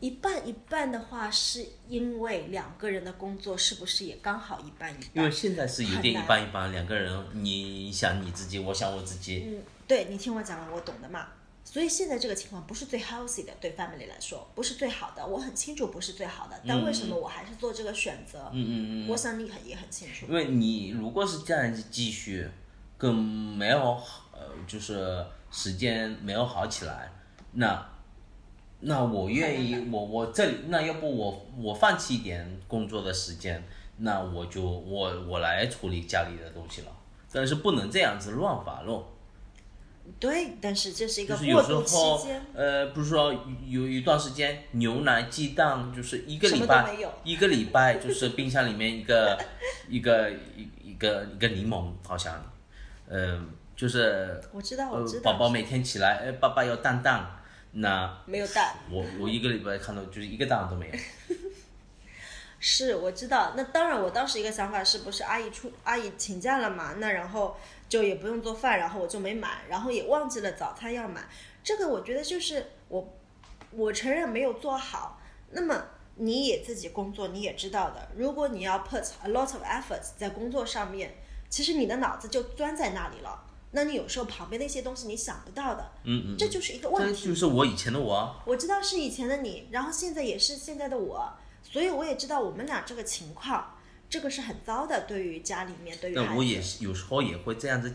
[0.00, 5.10] 一半一半的话，是因为两个人的工作是不是也刚好一半一半？
[5.12, 9.44] 因为现在是有点一半一半，两个人，你想你自己，我想我自己。
[9.46, 11.28] 嗯，对你听我讲完，我懂的嘛。
[11.64, 15.26] 所以现在这个情况不是最 healthy 的，对 family 来说不是最好的。
[15.26, 18.50] 我很清楚不是最好的，但为什么我还是做这个选择？
[18.52, 19.08] 嗯嗯嗯。
[19.08, 20.26] 我想你很也很清楚。
[20.26, 22.48] 因为你如果是这样子继续，
[22.98, 23.98] 更没有
[24.32, 27.10] 呃，就是时间没有好起来，
[27.52, 27.90] 那
[28.80, 33.64] 那我愿意，我我这里那要不我我放弃一点工作的时间，
[33.96, 36.88] 那我就我我来处理家里的东西了。
[37.32, 39.13] 但是不能这样子乱发落。
[40.20, 42.40] 对，但是这是一个过渡期间。
[42.54, 43.32] 呃，不是说
[43.66, 49.38] 有一段时间牛奶、鸡蛋，就是一个礼拜，一个礼拜就是冰箱里面一个
[49.88, 52.42] 一个一一个一个柠檬，好像，
[53.08, 57.26] 嗯，就是我知道，我知道，宝宝每天起来，哎，爸爸要蛋蛋，
[57.72, 60.94] 那没有蛋， 我我一个礼拜看到就是一个蛋都没有。
[62.60, 63.52] 是，我知道。
[63.56, 66.94] 那当然，我当时一个想法是不是阿姨出阿姨请假了嘛？
[66.98, 67.56] 那然后。
[67.88, 71.22] 就也不用做饭，然后我就没买，然后也忘记了早餐要买。
[71.62, 73.14] 这个我觉得就是我，
[73.70, 75.20] 我承认没有做好。
[75.50, 75.84] 那么
[76.16, 78.08] 你也自己工作，你也知道的。
[78.16, 81.14] 如果你要 put a lot of efforts 在工作上面，
[81.48, 83.44] 其实你的脑子就钻在那里了。
[83.70, 87.26] 那你有时候旁边的一些东西你想不到的，嗯嗯，这就是一个问题。
[87.26, 88.40] 就是我以前的我啊。
[88.46, 93.73] 我知道是以前的你，然后现在也是现在的我，所以我也知道我们俩这个情况，
[94.14, 96.28] 这个是很糟的，对于家里面，对于孩子。
[96.28, 97.92] 但我也是有时候也会这样子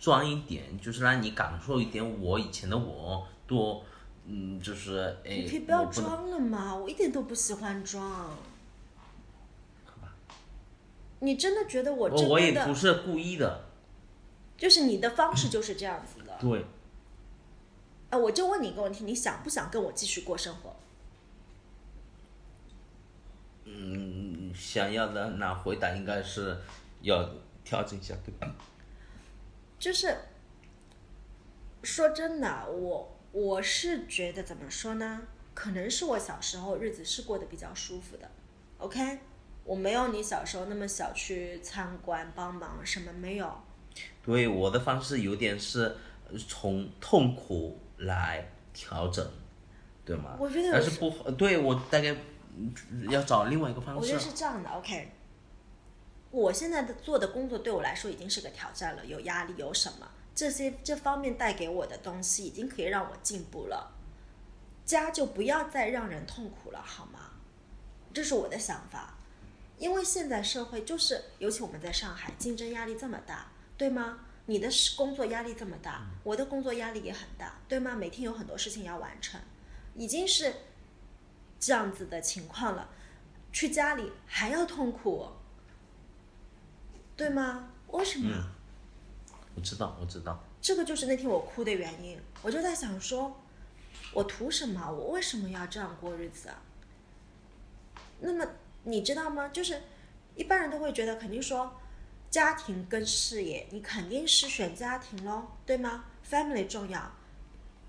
[0.00, 3.84] 装一点，就是让你感受一点我以前的我多，
[4.26, 6.74] 嗯，就是哎，你可以不要装了吗？
[6.74, 8.36] 我一点都不喜欢装。
[11.20, 13.66] 你真的觉得我这我我也不是故意的，
[14.56, 16.36] 就是你的方式就是这样子的？
[16.42, 16.64] 对，
[18.10, 20.74] 啊，我就问你一个问题，你想不想跟我继续过生活？
[23.66, 24.19] 嗯，
[24.60, 26.54] 想要的那回答应该是
[27.00, 27.26] 要
[27.64, 28.54] 调整一下，对吧？
[29.78, 30.14] 就是
[31.82, 35.22] 说真的，我我是觉得怎么说呢？
[35.54, 38.30] 可能是我小时候日子是过得比较舒服的
[38.78, 39.18] ，OK，
[39.64, 43.62] 我没有你小时候那么小去参观帮忙什么没有，
[44.22, 45.96] 对，我的方式有点是
[46.30, 49.26] 呃从痛苦来调整，
[50.04, 50.36] 对吗？
[50.38, 52.16] 我觉得有时但是不，对我大概嗯
[53.10, 54.18] 要找另外一个方式我觉得。
[54.18, 55.12] 是这样的，OK。
[56.30, 63.92] 我现在的做的工作对我来说已经是个挑战了，有压力，有什么这些这方面带给我的东西已经可以让我进步了。
[64.84, 67.30] 家就不要再让人痛苦了，好吗？
[68.12, 69.14] 这是我的想法，
[69.78, 74.20] 因为现在社会就是，尤其我们在上海，竞争压力这么大，对吗？
[74.46, 77.94] 你的工作压力这么大，我的工作压力也很大，对吗？
[77.94, 79.40] 每天有很多事情要完成，
[79.94, 80.52] 已经是
[81.60, 82.88] 这样子的情况了，
[83.52, 85.28] 去家里还要痛苦，
[87.16, 87.68] 对吗？
[87.88, 88.34] 为什么？
[89.54, 90.42] 我知道，我知道。
[90.60, 92.18] 这个就是那天我哭的原因。
[92.42, 93.40] 我就在想说，
[94.14, 94.90] 我图什么？
[94.90, 96.62] 我为什么要这样过日子啊？
[98.20, 98.46] 那么
[98.84, 99.48] 你知道吗？
[99.48, 99.82] 就是
[100.36, 101.78] 一般人都会觉得，肯定说
[102.30, 107.12] 家庭跟事业，你肯定是选家庭喽，对吗？Family 重要。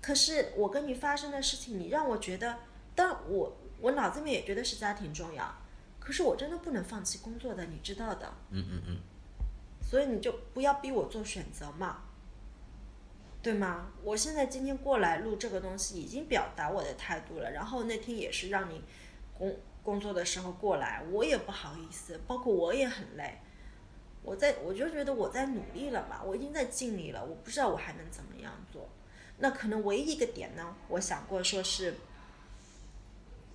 [0.00, 2.58] 可是我跟你发生的事情，你让我觉得，
[2.94, 5.54] 但我我脑子里面也觉得是家庭重要，
[5.98, 8.32] 可是我真的不能放弃工作的，你知道的。
[8.50, 8.96] 嗯嗯嗯，
[9.82, 12.04] 所以你就不要逼我做选择嘛，
[13.42, 13.88] 对吗？
[14.04, 17.50] 我现在今天过来录这个东西，已经表达我的态度了。
[17.50, 18.82] 然后那天也是让你
[19.36, 23.38] 工工作的时候过来，我也不好意思，包括我也很累。
[24.22, 28.88] 我在我就觉得我在努力了嘛，我已经在尽力了，我不知道我还能怎么样做。
[29.38, 31.96] 那可能唯一一个点呢，我想过说是，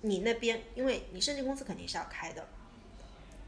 [0.02, 2.46] 你那边，因为你设计公司肯定是要开的，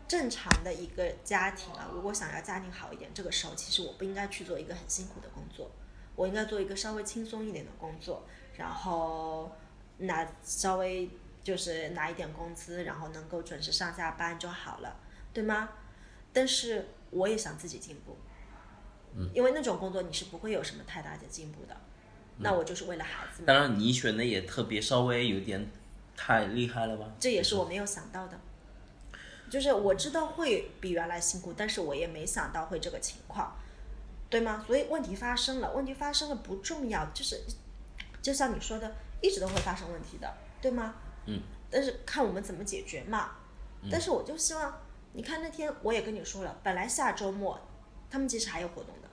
[0.09, 5.71] 正常的一个家庭啊，如果想要家庭好一点，这个时候其实我不应该去做一个很辛苦的工作，
[6.17, 8.25] 我应该做一个稍微轻松一点的工作，
[8.57, 9.53] 然后
[9.99, 11.09] 拿稍微
[11.43, 14.97] 就是拿一点工资，然后能够准时上下班就好了，
[15.33, 15.71] 对吗？
[16.33, 18.17] 但是我也想自己进步，
[19.15, 21.77] 嗯，因为那种工作你是不会有什么太大的进步的，
[22.39, 23.47] 那我就是为了孩子嘛。
[23.47, 25.71] 当然你选的也特别稍微有点
[26.23, 27.07] 太厉害了吧？
[27.19, 28.39] 这也是我没有想到的。
[29.49, 33.57] 就是我知道会比原来辛苦，但是我也没想到会这个情况，
[34.29, 34.63] 对吗？
[34.67, 37.41] 所以问题发生了，问题发生了不重要，就是
[38.21, 40.31] 就像你说的，一直都会发生问题的，
[40.61, 40.95] 对吗？
[41.25, 41.41] 嗯。
[41.71, 43.31] 但是看我们怎么解决嘛。
[43.91, 44.79] 但是我就希望，
[45.15, 47.59] 你看那天我也跟你说了，本来下周末
[48.11, 49.09] 他们其实还有活动的，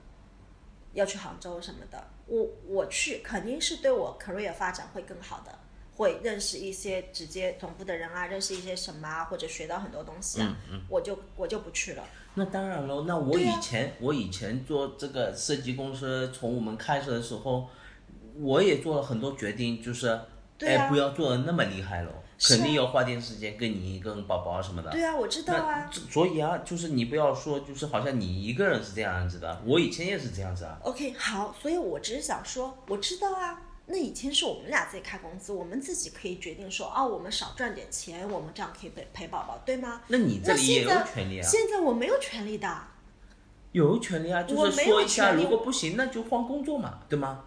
[0.92, 5.58] 要去杭州什么的，我我去肯定是对我 career 发展会更好的。
[5.98, 10.56] 会认识一些直接总部的人啊，认识一些什么啊，或者学到很多东西啊，
[10.88, 12.04] 我就我就不去了。
[12.34, 17.68] 那当然喽，那我以前、我以前做这个设计公司，从我们开始的时候，
[18.36, 20.20] 我也做了很多决定，就是
[20.60, 24.92] 哎不要做的那么厉害喽，肯定要花点时间跟你跟宝宝什么的。
[24.92, 25.90] 对啊，我知道啊。
[26.08, 30.78] 所以啊，就是你不要说，就是好像你一个人是这样子的，我以前也是这样子啊。
[30.84, 33.64] OK，好，所以我只是想说，我知道啊。
[33.90, 40.02] 那以前是我们俩自己开工资，我们自己可以决定说，哦，我们少赚点钱，我们这样可以陪陪宝宝，对吗？
[40.08, 42.82] 那你这里也有权利啊，现在我没有权利的，
[43.72, 47.46] 有权利啊，就我没有是说一下，权利如果不行，那就换工作嘛，对吗？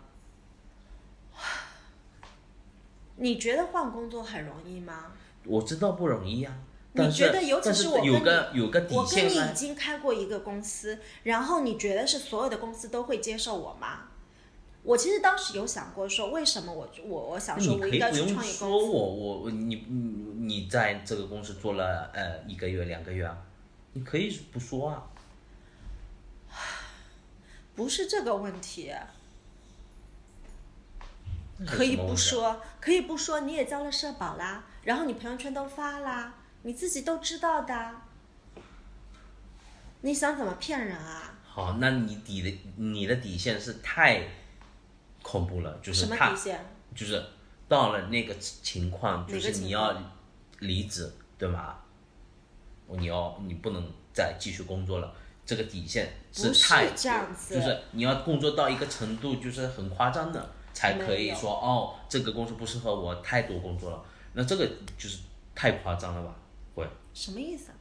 [3.18, 5.12] 你觉得换工作很容易吗？
[5.46, 6.56] 我知道不容易啊，
[6.94, 14.08] 你觉得尤其是是我跟有个有个底我跟你已经开过一个公司，然后你觉得是所有的公司都会接受我吗？
[14.84, 19.98] 我其实当时有想过说，为什么我我我想说我应该去创业公司，说我我你你
[20.40, 23.38] 你在这个公司做了呃一个月两个月啊，
[23.94, 25.04] 你可以不说啊，
[27.76, 28.92] 不是这个问题，
[31.68, 37.92] 可以不说，可以不说，你也交了社保啦，然后你朋友圈都发啦，你自己都知道的，
[40.02, 41.38] 你想怎么骗人啊？
[41.44, 44.26] 好，那你底的你的底线是太
[45.22, 46.66] 恐怖了，就是什么他底线？
[46.96, 47.24] 就是
[47.68, 49.96] 到了那个情况，就是你要
[50.60, 51.78] 离职，对吗？
[52.88, 55.14] 你要你不能再继续工作了，
[55.46, 64.04] 这个底线是太这样子就是你要工作到一个程度，就是很夸张的，才可以说哦，这个公司不适合我，太多工作了，
[64.34, 65.20] 那这个就是
[65.56, 66.36] 太夸张了吧？
[66.76, 66.86] 会。
[67.14, 67.72] 什么意思？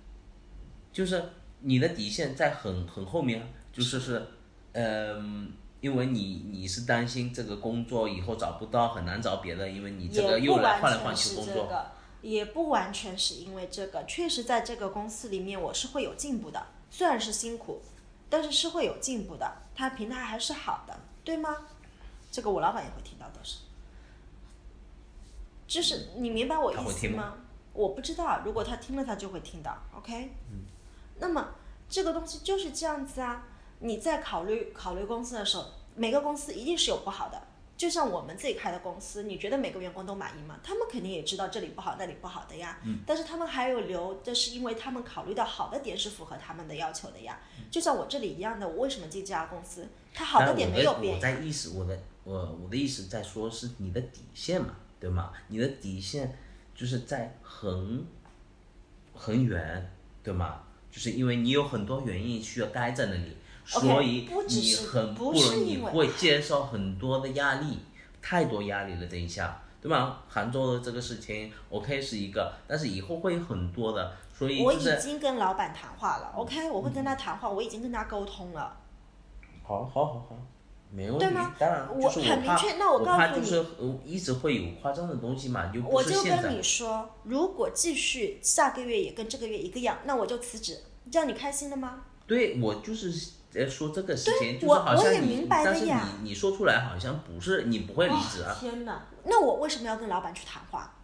[0.93, 1.23] 就是
[1.61, 4.25] 你的底线在很很后面啊，就是是，
[4.73, 11.87] 嗯、因为你你是担心这个工作以后找不到，很难找别的，因为你这个又来换来换去是工作，这个，
[12.21, 14.05] 也不完全是因为这个。
[14.05, 17.81] 确实，在这个公司里面，我是会有进步的，虽然是辛苦，
[18.29, 19.51] 但是是会有进步的。
[19.75, 21.57] 它平台还是好的，对吗？
[22.31, 23.61] 这个我老板也会听到的是。
[25.67, 27.35] 就是你明白我意思吗吗？
[27.73, 29.79] 我不知道，如果他听了，他就会听到。
[29.97, 30.67] OK，嗯，
[31.21, 31.55] 那么
[31.89, 33.47] 这个东西就是这样子啊。
[33.81, 37.43] 你在考虑考虑公司的时候，每个公司一定是有不好的。
[37.77, 40.61] 就像我们自己开的公司，你觉得每个员工都满意吗？
[40.63, 42.79] 他们肯定也知道这里不好，那里不好的呀。
[42.85, 42.99] 嗯。
[43.07, 47.41] 但是他们还有留，这是因为他们考虑到好的点是符合他们的要求的呀。
[47.71, 49.89] 就像我这里一样的，我为什么进这家公司？
[50.13, 55.33] 它好的点没有变我在意思，我的我我的意思在说是你的底线嘛，对吗？
[55.49, 56.37] 你的底线
[56.75, 58.05] 就是在很
[59.15, 59.91] 很远，
[60.23, 60.65] 对吗？
[60.93, 63.39] 就是因为你有很多原因需要待在那里
[63.71, 67.79] 所以你很不容易会接受很多的压力，
[68.21, 69.07] 太多压力了。
[69.07, 70.25] 等一下，对吧？
[70.29, 78.77] 杭州的这个事情，OK 是一个，但是以后会有很多的，所以我已经跟老板谈话了，OK，我会跟他谈话，我已经跟他沟通了。
[79.63, 80.37] 好好好好，
[80.91, 81.55] 没问题对吗。
[81.57, 86.61] 当然，我就是怕很明确那我我告诉你怕就是呃一直会有夸张的东西嘛，就不我就跟你。
[86.61, 90.77] 说，如果继续下个月也跟这个月一个样，那我就辞职，
[91.09, 92.03] 这样你开心了吗？
[92.27, 98.57] 对我就是在说这个事情，就是我好像你我也明，白但呀你你说出来好像不是你不会离职啊。
[98.59, 100.95] 天哪，那我为什么要跟老板去谈话？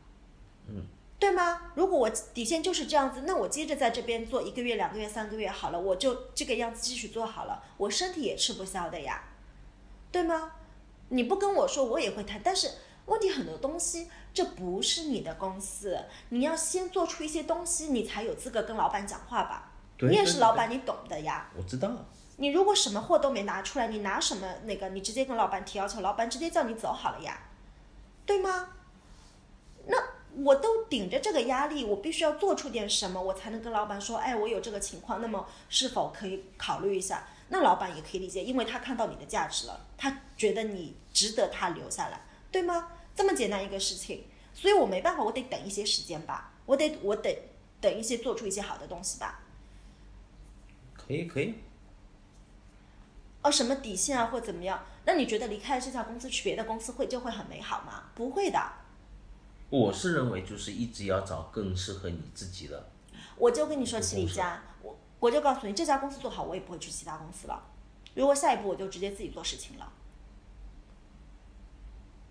[0.69, 0.85] 嗯，
[1.19, 1.63] 对吗？
[1.75, 9.25] 如果我底线就是这样子，那我接着在这边做一个月、两个月、三个月好了，我就这个样子继续做好了，我身体也吃不消的呀，
[10.13, 10.53] 对吗？
[11.09, 12.71] 你不跟我说，我也会谈，但是
[13.07, 15.99] 问题很多东西，这不是你的公司，
[16.31, 19.73] 你要先做出一些东西，你才有资格跟老板讲话吧。
[20.01, 21.49] 你也是老板，你懂的呀。
[21.57, 21.91] 我知道，
[22.37, 24.89] 你如果什么货都没拿出来，你拿什么那个？
[24.91, 27.41] 你直接跟老板提要求，老板直接叫你走好了呀，
[28.25, 28.71] 对吗？
[29.87, 29.97] 那
[30.43, 37.27] 我都顶着这个压力，我必须要做出点什么，我才能跟老板说，哎，我有这个情况，那么是否可以考虑一下？
[37.49, 42.21] 那老板也可以理解，因为他看到你的价值了，他觉得你值得他留下来，
[42.51, 42.93] 对吗？
[43.15, 47.49] 这么简单一个事情，所以我没办法，我得等一些时间吧，我得我得
[47.81, 49.41] 等一些做出一些好的东西吧。
[50.93, 51.55] 可以可以，
[53.47, 54.83] 哦，什么底线啊，或怎么样？
[55.05, 58.07] 那你觉得离开这家公司去别的公司会就会很美好吗？
[58.13, 58.61] 不会的，
[59.71, 62.89] 我是认为就是一直要找更适合你自己的。
[63.37, 67.63] 我就跟你说，齐李家，我我就告诉你，这家公司做好，我也不会去其他公司了。
[68.17, 69.93] 如果下一步我就直接自己做事情了。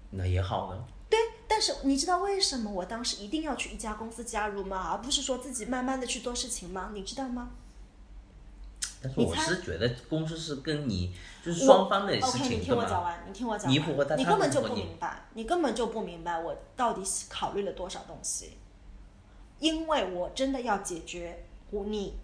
[0.09, 4.89] 那也好呢，对，但是你知道为什么我当时一定要去一家公司加入吗？
[4.91, 6.91] 而不是说自己慢慢的去做事情吗？
[6.93, 7.51] 你知道吗？
[9.05, 12.75] 但是我是觉得公司是跟你就是双方的事 OK，你，听？
[12.75, 18.57] 我讲完，你听我讲完，你符合他他你根本就不明白，你根本就不明白我到底考虑了多少东西，
[19.59, 22.15] 因为我真的要解决你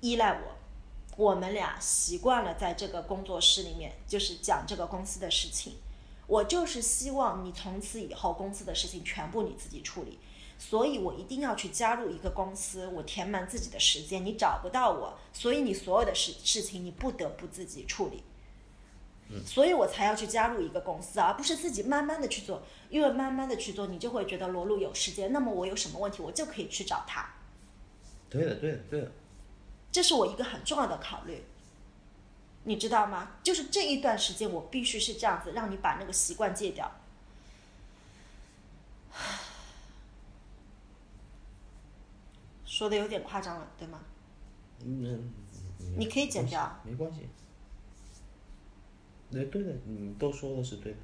[0.00, 0.56] 依赖我，
[1.16, 5.74] 我们俩习惯了在这个工作室里面就是讲这个公司的事情，
[6.26, 10.18] 我就是希望你从此以后公司的事情全部你自己处理。
[10.58, 18.22] 所以我一定要去加入一个公司，我填满自己的时间，你找不到我，所以你所有的事事情你不得不自己处理。
[19.44, 22.62] 所以我才要去加入一个公司，而不是自己慢慢的去做。
[22.88, 27.28] 因为慢慢的去做，你就会觉得罗路有时间，那么我有什么问题，我就可以去找他。
[28.30, 29.12] 对的对的对的，
[29.92, 31.44] 这是我一个很重要的考虑，
[32.64, 33.36] 你知道吗？
[33.42, 36.90] 就是这一段时间，我必须是这样子，让你把那个习惯戒掉。
[42.78, 43.98] 说的有点夸张了，对吗？
[44.84, 45.32] 嗯，
[45.80, 46.78] 嗯你可以剪掉。
[46.84, 47.26] 没关系。
[49.32, 50.98] 对对的，你都说的是对的。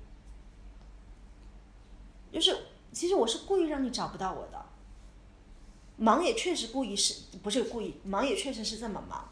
[2.31, 2.57] 就是
[2.93, 4.66] 其实我是故意让你找不到我的，
[5.97, 9.29] 忙也确实故意是不是故意，忙也确实是这么忙。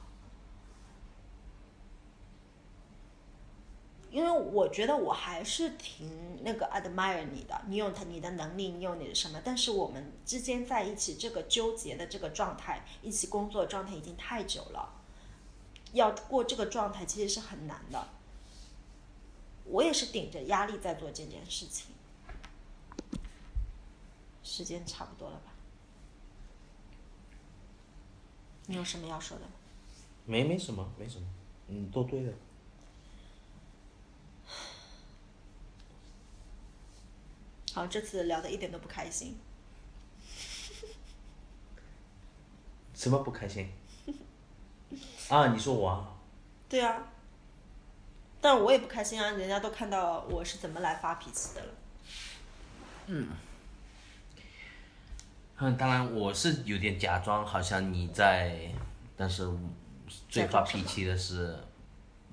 [4.12, 15.00] 因为我觉得我还是挺那个 admire 你的，你有他你的能力，你有你的什么，但是我们之间在一起这个纠结的这个状态，一起工作状态已经太久了，
[15.94, 18.06] 要过这个状态，其实是很难的。
[19.64, 21.86] 我也是顶着压力在做这件事情。
[24.42, 25.54] 时间差不多了吧？
[28.66, 29.44] 你有什么要说的？
[30.26, 31.26] 没，没什么，没什么，
[31.68, 32.32] 嗯，都对的。
[37.74, 39.38] 好，这次聊的一点都不开心。
[42.94, 43.68] 什么不开心？
[45.28, 46.08] 啊，你说我啊？
[46.68, 47.08] 对啊。
[48.40, 49.30] 但我也不开心啊！
[49.30, 51.72] 人家都看到我是怎么来发脾气的了。
[53.06, 53.28] 嗯。
[55.58, 58.68] 嗯，当然我是有点假装，好像你在，
[59.16, 59.48] 但是
[60.28, 61.56] 最发脾气的是，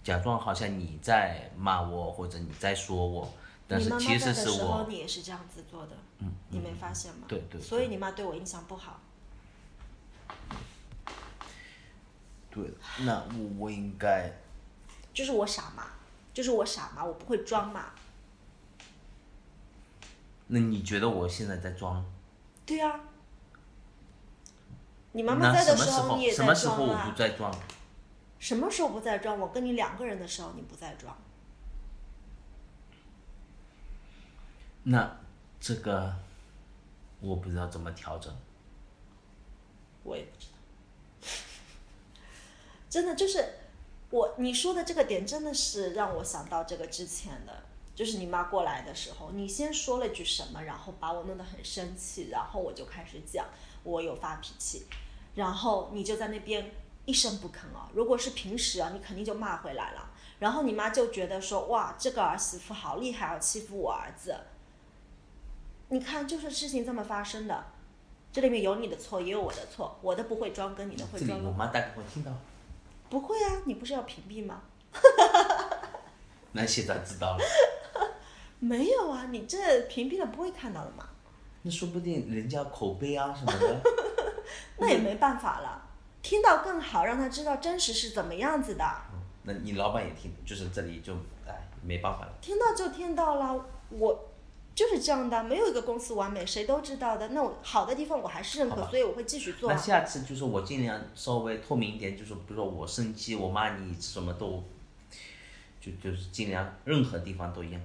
[0.04, 3.32] 假装好像你在骂我或者你在说我，
[3.70, 4.56] 但是其实是我。
[4.56, 5.96] 你妈妈在的时候，你也是这样子做的。
[6.18, 6.34] 嗯。
[6.50, 7.26] 你没发现吗？
[7.28, 7.62] 对对。
[7.62, 9.00] 所以你妈对我印象不好。
[12.50, 12.74] 对，
[13.06, 14.34] 那我我应该。
[15.14, 15.92] 就是我傻嘛，
[16.34, 17.92] 就是我傻嘛，我不会装嘛。
[20.48, 22.04] 那你觉得我现在在装？
[22.66, 23.00] 对呀。
[25.12, 26.54] 你妈妈在的时候，你也在装啊。
[26.54, 27.54] 什么时候我不在装？
[28.40, 29.40] 什么时候不在装？
[29.40, 31.16] 我跟你两个人的时候，你不在装。
[34.84, 35.20] 那
[35.60, 36.14] 这个
[37.20, 38.34] 我不知道怎么调整。
[40.04, 41.30] 我也不知道。
[42.90, 43.46] 真的就是
[44.10, 47.64] 我你说的这个点，真的是让我想到这个之前的，
[47.94, 53.46] 就是你妈过来的时候，你先说了句什么，然后把我弄得很生气，然后我就开始讲。
[53.84, 54.88] 我有发脾气，
[55.36, 56.70] 然后你就在那边
[57.06, 57.90] 一声不吭啊。
[57.94, 60.12] 如果是平时啊，你肯定就骂回来了。
[60.40, 64.36] 然后你妈就觉得说，哇，这个儿媳妇好厉害，要欺负我儿子。
[65.90, 67.64] 你看，就是事情这么发生的，
[68.32, 69.98] 这里面有你的错，也有我的错。
[70.02, 71.44] 我的不会装，跟你的会装。
[71.44, 72.32] 我妈大概会听到。
[73.10, 74.62] 不会啊，你不是要屏蔽吗？
[76.52, 77.44] 那现在知道了。
[78.60, 81.10] 没有啊，你这屏蔽了不会看到的嘛。
[81.64, 83.82] 那说不定人家口碑啊什么的，
[84.78, 85.88] 那也没办法了。
[86.22, 88.86] 听到更好，让他知道真实是怎么样子的。
[89.44, 91.14] 那你老板也听，就是这里就
[91.48, 92.34] 哎没办法了。
[92.40, 94.29] 听到就听到了，我
[94.80, 97.28] 就是这样的，没有一个公司完美，谁都知道的。
[97.28, 99.70] 那我好的地方我还是认可，所以我会继续做。
[99.70, 104.64] 那下次就是我尽量稍微透明一点，就是比如说我生气，我骂你什么都，
[105.82, 107.82] 就就是尽量任何地方都一样，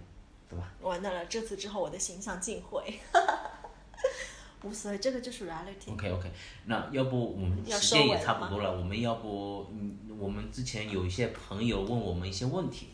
[0.48, 0.72] 对吧？
[0.82, 3.00] 完蛋了，这次之后我的形象尽毁。
[4.62, 5.92] 无所谓，这个就是 reality。
[5.92, 6.30] OK OK，
[6.66, 12.90] 那要不我们时间也差不多了，我们要不嗯，我们之前有一些朋友问我们一些问题，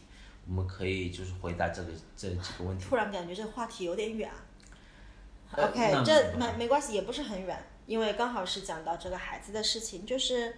[0.46, 2.84] 我们可以就是回答这个这几个问题。
[2.84, 4.30] 突然感觉这个话题有点远。
[5.52, 10.56] OK，这没没关系，也不是很远，因为刚好是讲到这个孩子的事情，就是。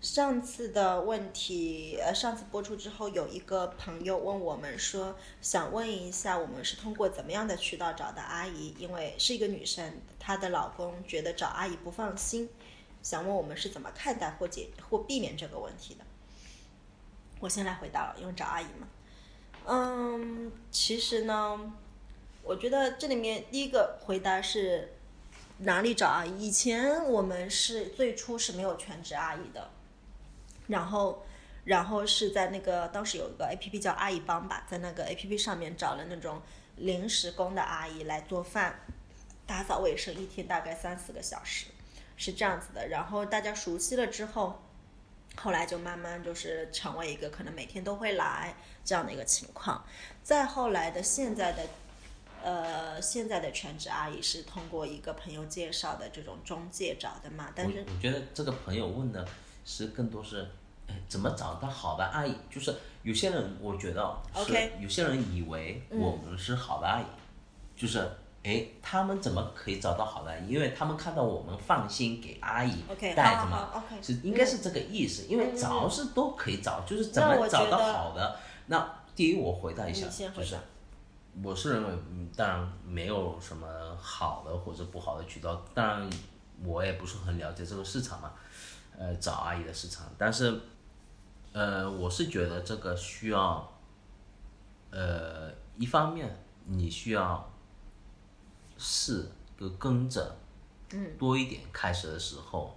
[0.00, 8.74] 上次的问题，呃，上次播出之后，有一个朋友问我们说，想问一下，我们是通过怎么样的渠道找的阿姨？
[8.78, 12.50] 因为是一个女生，她的老公觉得找阿姨不放心，
[13.02, 16.04] 想问我们是怎么看待或解或避免这个问题的。
[17.40, 18.86] 我先来回答了，因为找阿姨嘛。
[19.66, 21.72] 嗯，其实呢，
[22.42, 24.94] 我觉得这里面第一个回答是
[25.58, 26.48] 哪里找阿姨？
[26.48, 29.70] 以前我们是最初是没有全职阿姨的。
[30.66, 31.24] 然后，
[31.64, 36.40] 然后是在那个当时有一个 A P P 叫阿姨帮吧，在那个 A P P 上面找了那种
[36.76, 38.80] 临时工的阿姨来做饭、
[39.46, 41.66] 打扫卫生，一天大概三四个小时，
[42.16, 42.88] 是这样子的。
[42.88, 44.62] 然后大家熟悉了之后，
[45.36, 48.54] 后来就慢慢就是成为一个可能每天都会来
[48.84, 49.84] 这样的一个情况。
[50.22, 51.62] 再后来的现在的，
[52.42, 57.50] 呃，现在的全职阿姨是通过一个朋友介绍的这种中介找的嘛？
[57.54, 59.26] 但是我觉得这个朋友问的。
[59.66, 60.46] 是更多是，
[60.88, 62.36] 哎，怎么找到好的阿姨？
[62.50, 67.04] 就是有些人，我觉得，OK，有些人以为我们是好的阿姨，
[67.74, 68.06] 就是
[68.44, 70.38] 哎，他们怎么可以找到好的？
[70.40, 72.84] 因为他们看到我们放心给阿姨
[73.16, 75.24] 带着嘛，是应该是这个意思。
[75.28, 78.36] 因为找是都可以找，就是怎么找到好的？
[78.66, 78.86] 那
[79.16, 80.56] 第一，我回答一下，就是
[81.42, 81.98] 我是认为，
[82.36, 83.66] 当然没有什么
[84.00, 86.10] 好的或者不好的渠道，当然
[86.62, 88.32] 我也不是很了解这个市场嘛。
[88.96, 90.56] 呃，找阿姨的市场，但是，
[91.52, 93.72] 呃，我是觉得这个需要，
[94.90, 97.52] 呃，一方面你需要
[98.84, 99.26] 试
[99.58, 100.36] 跟跟着，
[100.92, 102.76] 嗯，多一点，开始的时候，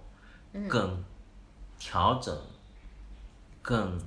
[0.54, 1.04] 嗯更
[1.78, 2.34] 调整，
[3.60, 4.00] 更，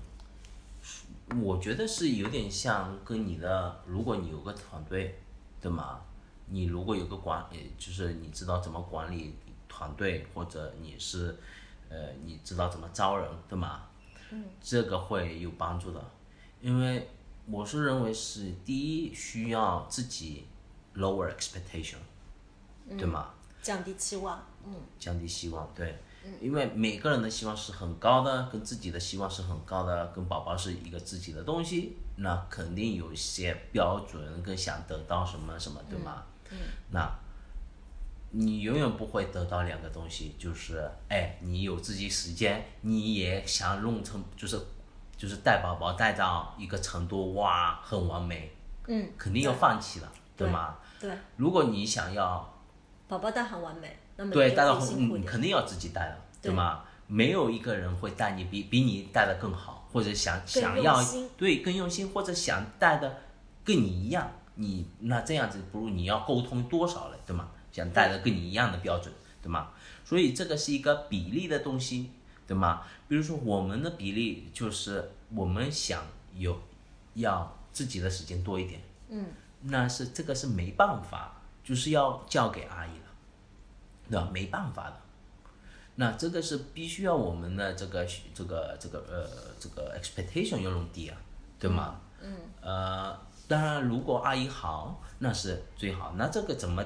[1.41, 5.19] 我觉得是有点像跟你的，如果你有个团队，
[5.61, 6.01] 对吗？
[6.47, 7.45] 你如果有个管，
[7.77, 9.35] 就是你知道怎么管理
[9.69, 11.37] 团队，或者你是。
[11.93, 13.83] 呃，你知道怎么招人，对吗？
[14.31, 16.01] 嗯这个会有帮助的，
[16.61, 17.05] 因为
[17.47, 20.45] 我是认为是第一需要自己
[20.95, 21.97] lower expectation，
[22.97, 23.29] 对吗？
[23.61, 25.97] 降低期望，嗯，降低希望，对，
[26.39, 36.23] 因为每个人的希望是很高的，跟自己的希望是很高的，跟宝宝是一个自己的东西，那肯定有一些标准跟想得到什么什么，对吗？
[36.49, 36.57] 嗯，
[36.91, 37.09] 那。
[38.33, 44.57] 你永远不会得到两个东西，就是哎，你有自己时间，你也想弄成，就是
[45.17, 48.49] 就是带宝宝带到一个程度，哇，很完美，
[48.87, 50.09] 嗯，肯定要放弃了，
[50.43, 50.75] 对吗？
[50.99, 51.11] 对。
[51.37, 52.53] 如果你想要
[53.07, 56.83] 宝宝带很完美，那么对带到很你，肯定要自己带了，对吗？
[57.07, 60.97] 没有一个人会带你比比你带的更好，或者想想要
[61.37, 63.21] 对更用心，或者想带的
[63.65, 67.49] 跟你一样，你那这样子不如你要沟通多少了，对吗？
[67.71, 69.69] 想带的跟你一样的标准，对吗？
[70.05, 72.11] 所以这个是一个比例的东西，
[72.47, 72.83] 对吗？
[73.07, 76.01] 比如说我们的比例就是我们想
[76.35, 76.57] 有
[77.15, 79.25] 要自己的时间多一点，嗯，
[79.61, 83.05] 那是这个是没办法，就是要交给阿姨了，
[84.09, 84.29] 对吧？
[84.31, 84.95] 没办法的，
[85.95, 89.27] 那这个是必须要我们的这个这个这个呃
[89.59, 91.17] 这个 expectation 要弄低啊，
[91.59, 91.99] 对吗？
[92.21, 96.83] 嗯，呃，当然如果阿姨好，那是最好，那这个怎么？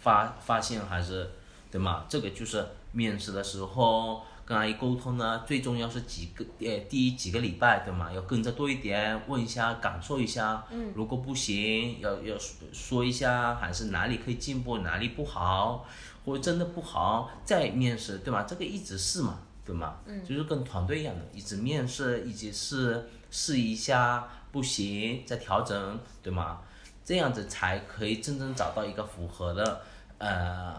[0.00, 1.28] 发发现还是
[1.72, 2.04] 对吗？
[2.08, 8.10] 这个就是面试的时候跟阿姨沟通呢，最重要是几个呃第一几个礼拜对吗？
[8.10, 10.64] 要跟着多一点，问一下感受一下。
[10.70, 10.90] 嗯。
[10.94, 12.34] 如果不行，要要
[12.72, 15.84] 说一下，还是哪里可以进步，哪里不好，
[16.24, 18.44] 或者真的不好再面试对吗？
[18.44, 19.98] 这个一直试嘛，对吗？
[20.06, 20.24] 嗯。
[20.24, 26.62] 就是跟团队一样的，一直面试，一直试试一下，不行再调整，对吗？
[27.04, 29.82] 这样子才可以真正找到一个符合的。
[30.16, 30.74] 呃，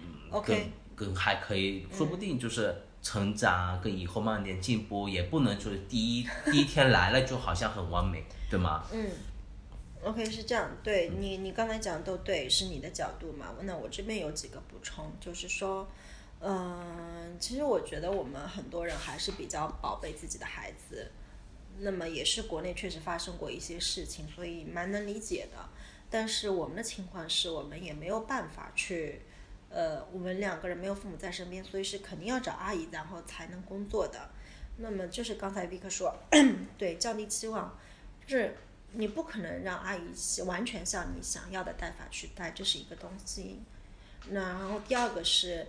[0.00, 0.58] 嗯，跟
[0.94, 2.74] 跟还可以说不定就是
[3.06, 8.84] 成长，跟以后慢点进步，也不能就是第一第一天来了就好像很完美，对吗？
[8.92, 9.08] 嗯
[10.02, 13.54] ，OK 是这样，对你你刚才讲都对，是你的角度嘛？
[13.62, 15.86] 那我这边有几个补充，就是说，
[16.40, 21.08] 嗯，其实我觉得我们很多人还是比较宝贝自己的孩子，
[21.78, 25.58] 那么也是国内确实发生过一些事情，所以蛮能理解的。
[26.10, 29.22] 但是我们的情况是我们也没有办法去，
[29.70, 34.30] 呃，我们两个人没有父母在身边，所以是肯定要找阿姨，然后才能工作的。
[34.78, 36.14] 那么就是刚才 Vick 说，
[36.78, 37.78] 对，降低期望，
[38.26, 38.56] 就是
[38.92, 40.02] 你不可能让阿姨
[40.46, 43.60] 完全像你想要的带法去带，这是一个东西。
[44.28, 45.66] 那然后第二个是，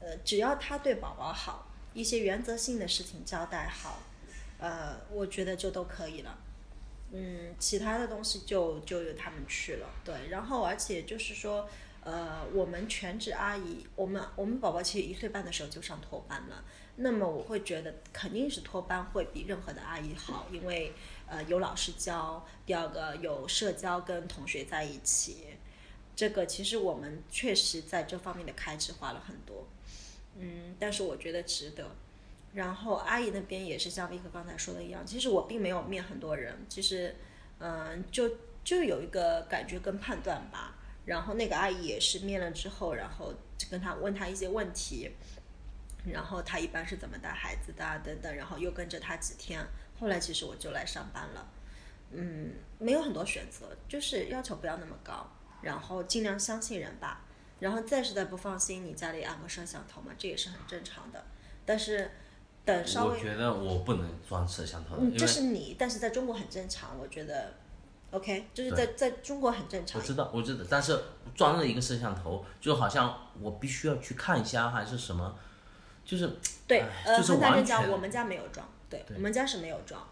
[0.00, 4.02] 呃，只要他对宝宝好，一些原则性的事情交代好，
[4.58, 6.38] 呃，我觉得就都可以了。
[7.12, 10.28] 嗯，其他的东西就就由他们去了，对。
[10.30, 11.68] 然后，而且就是说，
[12.04, 16.62] 呃，我们全职阿姨，我们我们宝宝其实一岁半的时候就上托班了。
[16.96, 20.92] 那么我会觉得肯定是托班会比任何的阿姨好，因为
[21.26, 25.46] 呃有老师教，第二个有社交跟同学在一起，
[26.14, 29.66] 这个其实我们确实在这方面的开支花了很多，
[30.38, 31.90] 嗯，但是我觉得值得。
[32.52, 37.16] 然后阿姨那边也是像维克刚才说的一样，其实我并没有面很多人，其实，
[37.58, 40.76] 嗯，就就有一个感觉跟判断吧。
[41.04, 45.10] 然后那个阿姨也是面了之后，然后就跟他问他一些问题，
[46.04, 49.64] 然后他一般是怎么带孩子的等等，然后又跟着他几天。
[49.98, 51.46] 后来其实我就来上班了，
[52.10, 55.30] 嗯，没有很多选择，就是要求不要那么高，
[55.62, 57.22] 然后尽量相信人吧。
[57.60, 61.24] 然后再实在不放心，你家里安个摄像头嘛，这也是很正常的。
[61.64, 62.10] 但是。
[62.66, 67.52] 等稍微，我觉得我不能装摄像头，嗯，这是你，但是在中国很正常，我觉得
[68.14, 70.00] ，OK，就是在在中国很正常。
[70.00, 70.98] 我知道，我知道，但是
[71.34, 75.36] 装了一个摄像头，就好像我必须要去看一下还是什么，
[76.04, 76.30] 就是
[76.66, 80.06] 对，呃，很坦正讲，我们家没有装，对，我们家是没有装，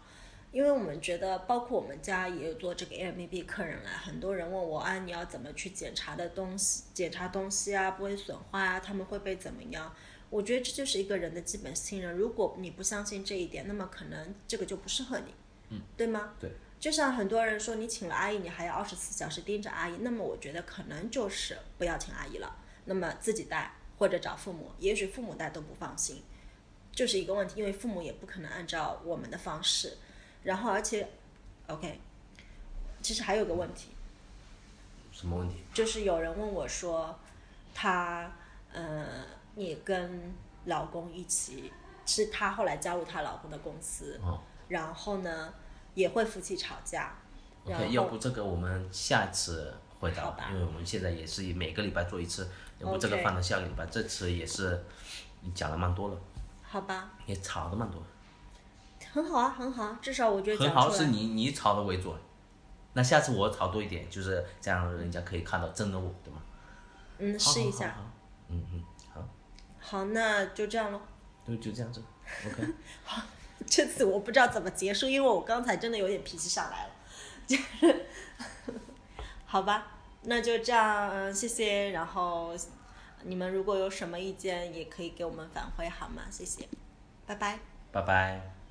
[0.51, 9.91] 因为我们觉得，包括我们家也有做这个 Airbnb 客人来，很多人问我啊，你要怎么去检查的东西，检查东西啊，不会损坏啊，他们会被怎么样？
[10.29, 12.15] 我觉得这就是一个人的基本信任。
[12.15, 15.33] 如果你不相信这一点，那么可能这个就不适合你，
[15.69, 16.33] 嗯，对吗？
[16.39, 16.51] 对。
[16.83, 26.21] 就像很多人说，你请了阿姨，你还要二十四小时盯着阿姨，那么我觉得可能就是不要请阿姨了，那么自己带或者找父母，也许父母带都不放心，
[26.91, 29.97] 就是一个问题，因为父母也不可能按照我们的方式。
[30.43, 31.07] 然后，而且
[31.67, 32.01] ，OK，
[33.01, 33.91] 其实还有个问题。
[35.13, 35.63] 什么问题？
[35.73, 37.17] 就是有人问我说，
[37.73, 38.29] 他，
[38.73, 39.05] 呃。
[39.55, 40.33] 你跟
[40.65, 41.71] 老公一起，
[42.07, 44.19] 是她后来加入她老公的公司，
[44.67, 45.53] 然后呢
[45.93, 47.15] 也会夫妻吵架。
[47.65, 53.85] OK，要不这个我们下次回答，因为我们现在也是每个礼拜做一次，要不这个放到下个礼拜。
[53.85, 54.83] 这次也是
[55.55, 56.17] 讲的蛮多了。
[56.61, 57.11] 好吧。
[57.25, 58.01] 也吵的蛮多。
[59.11, 60.73] 很好啊，很好啊，至少我觉得很。
[60.73, 62.15] 好是你你吵的为主，
[62.93, 66.41] 那下次我吵多一点，就是这样，人家可以看到真的我，对吗？
[67.19, 67.89] 嗯，试一下。
[67.89, 68.09] 好好好
[68.49, 68.83] 嗯嗯，
[69.13, 69.27] 好，
[69.79, 71.01] 好，那就这样咯。
[71.47, 72.01] 就就这样子
[72.45, 72.63] ，OK。
[73.67, 76.91] 这次我不知道怎么结束，因为我刚才真的有点脾气上来了，
[77.47, 78.05] 就是，
[79.45, 79.87] 好吧，
[80.23, 81.91] 那就这样，谢谢。
[81.91, 82.53] 然后
[83.23, 86.23] 你们如果有什么意见，也可以给我们反馈，好吗？
[86.29, 86.67] 谢谢，
[87.25, 87.59] 拜拜。
[87.91, 88.62] 拜拜。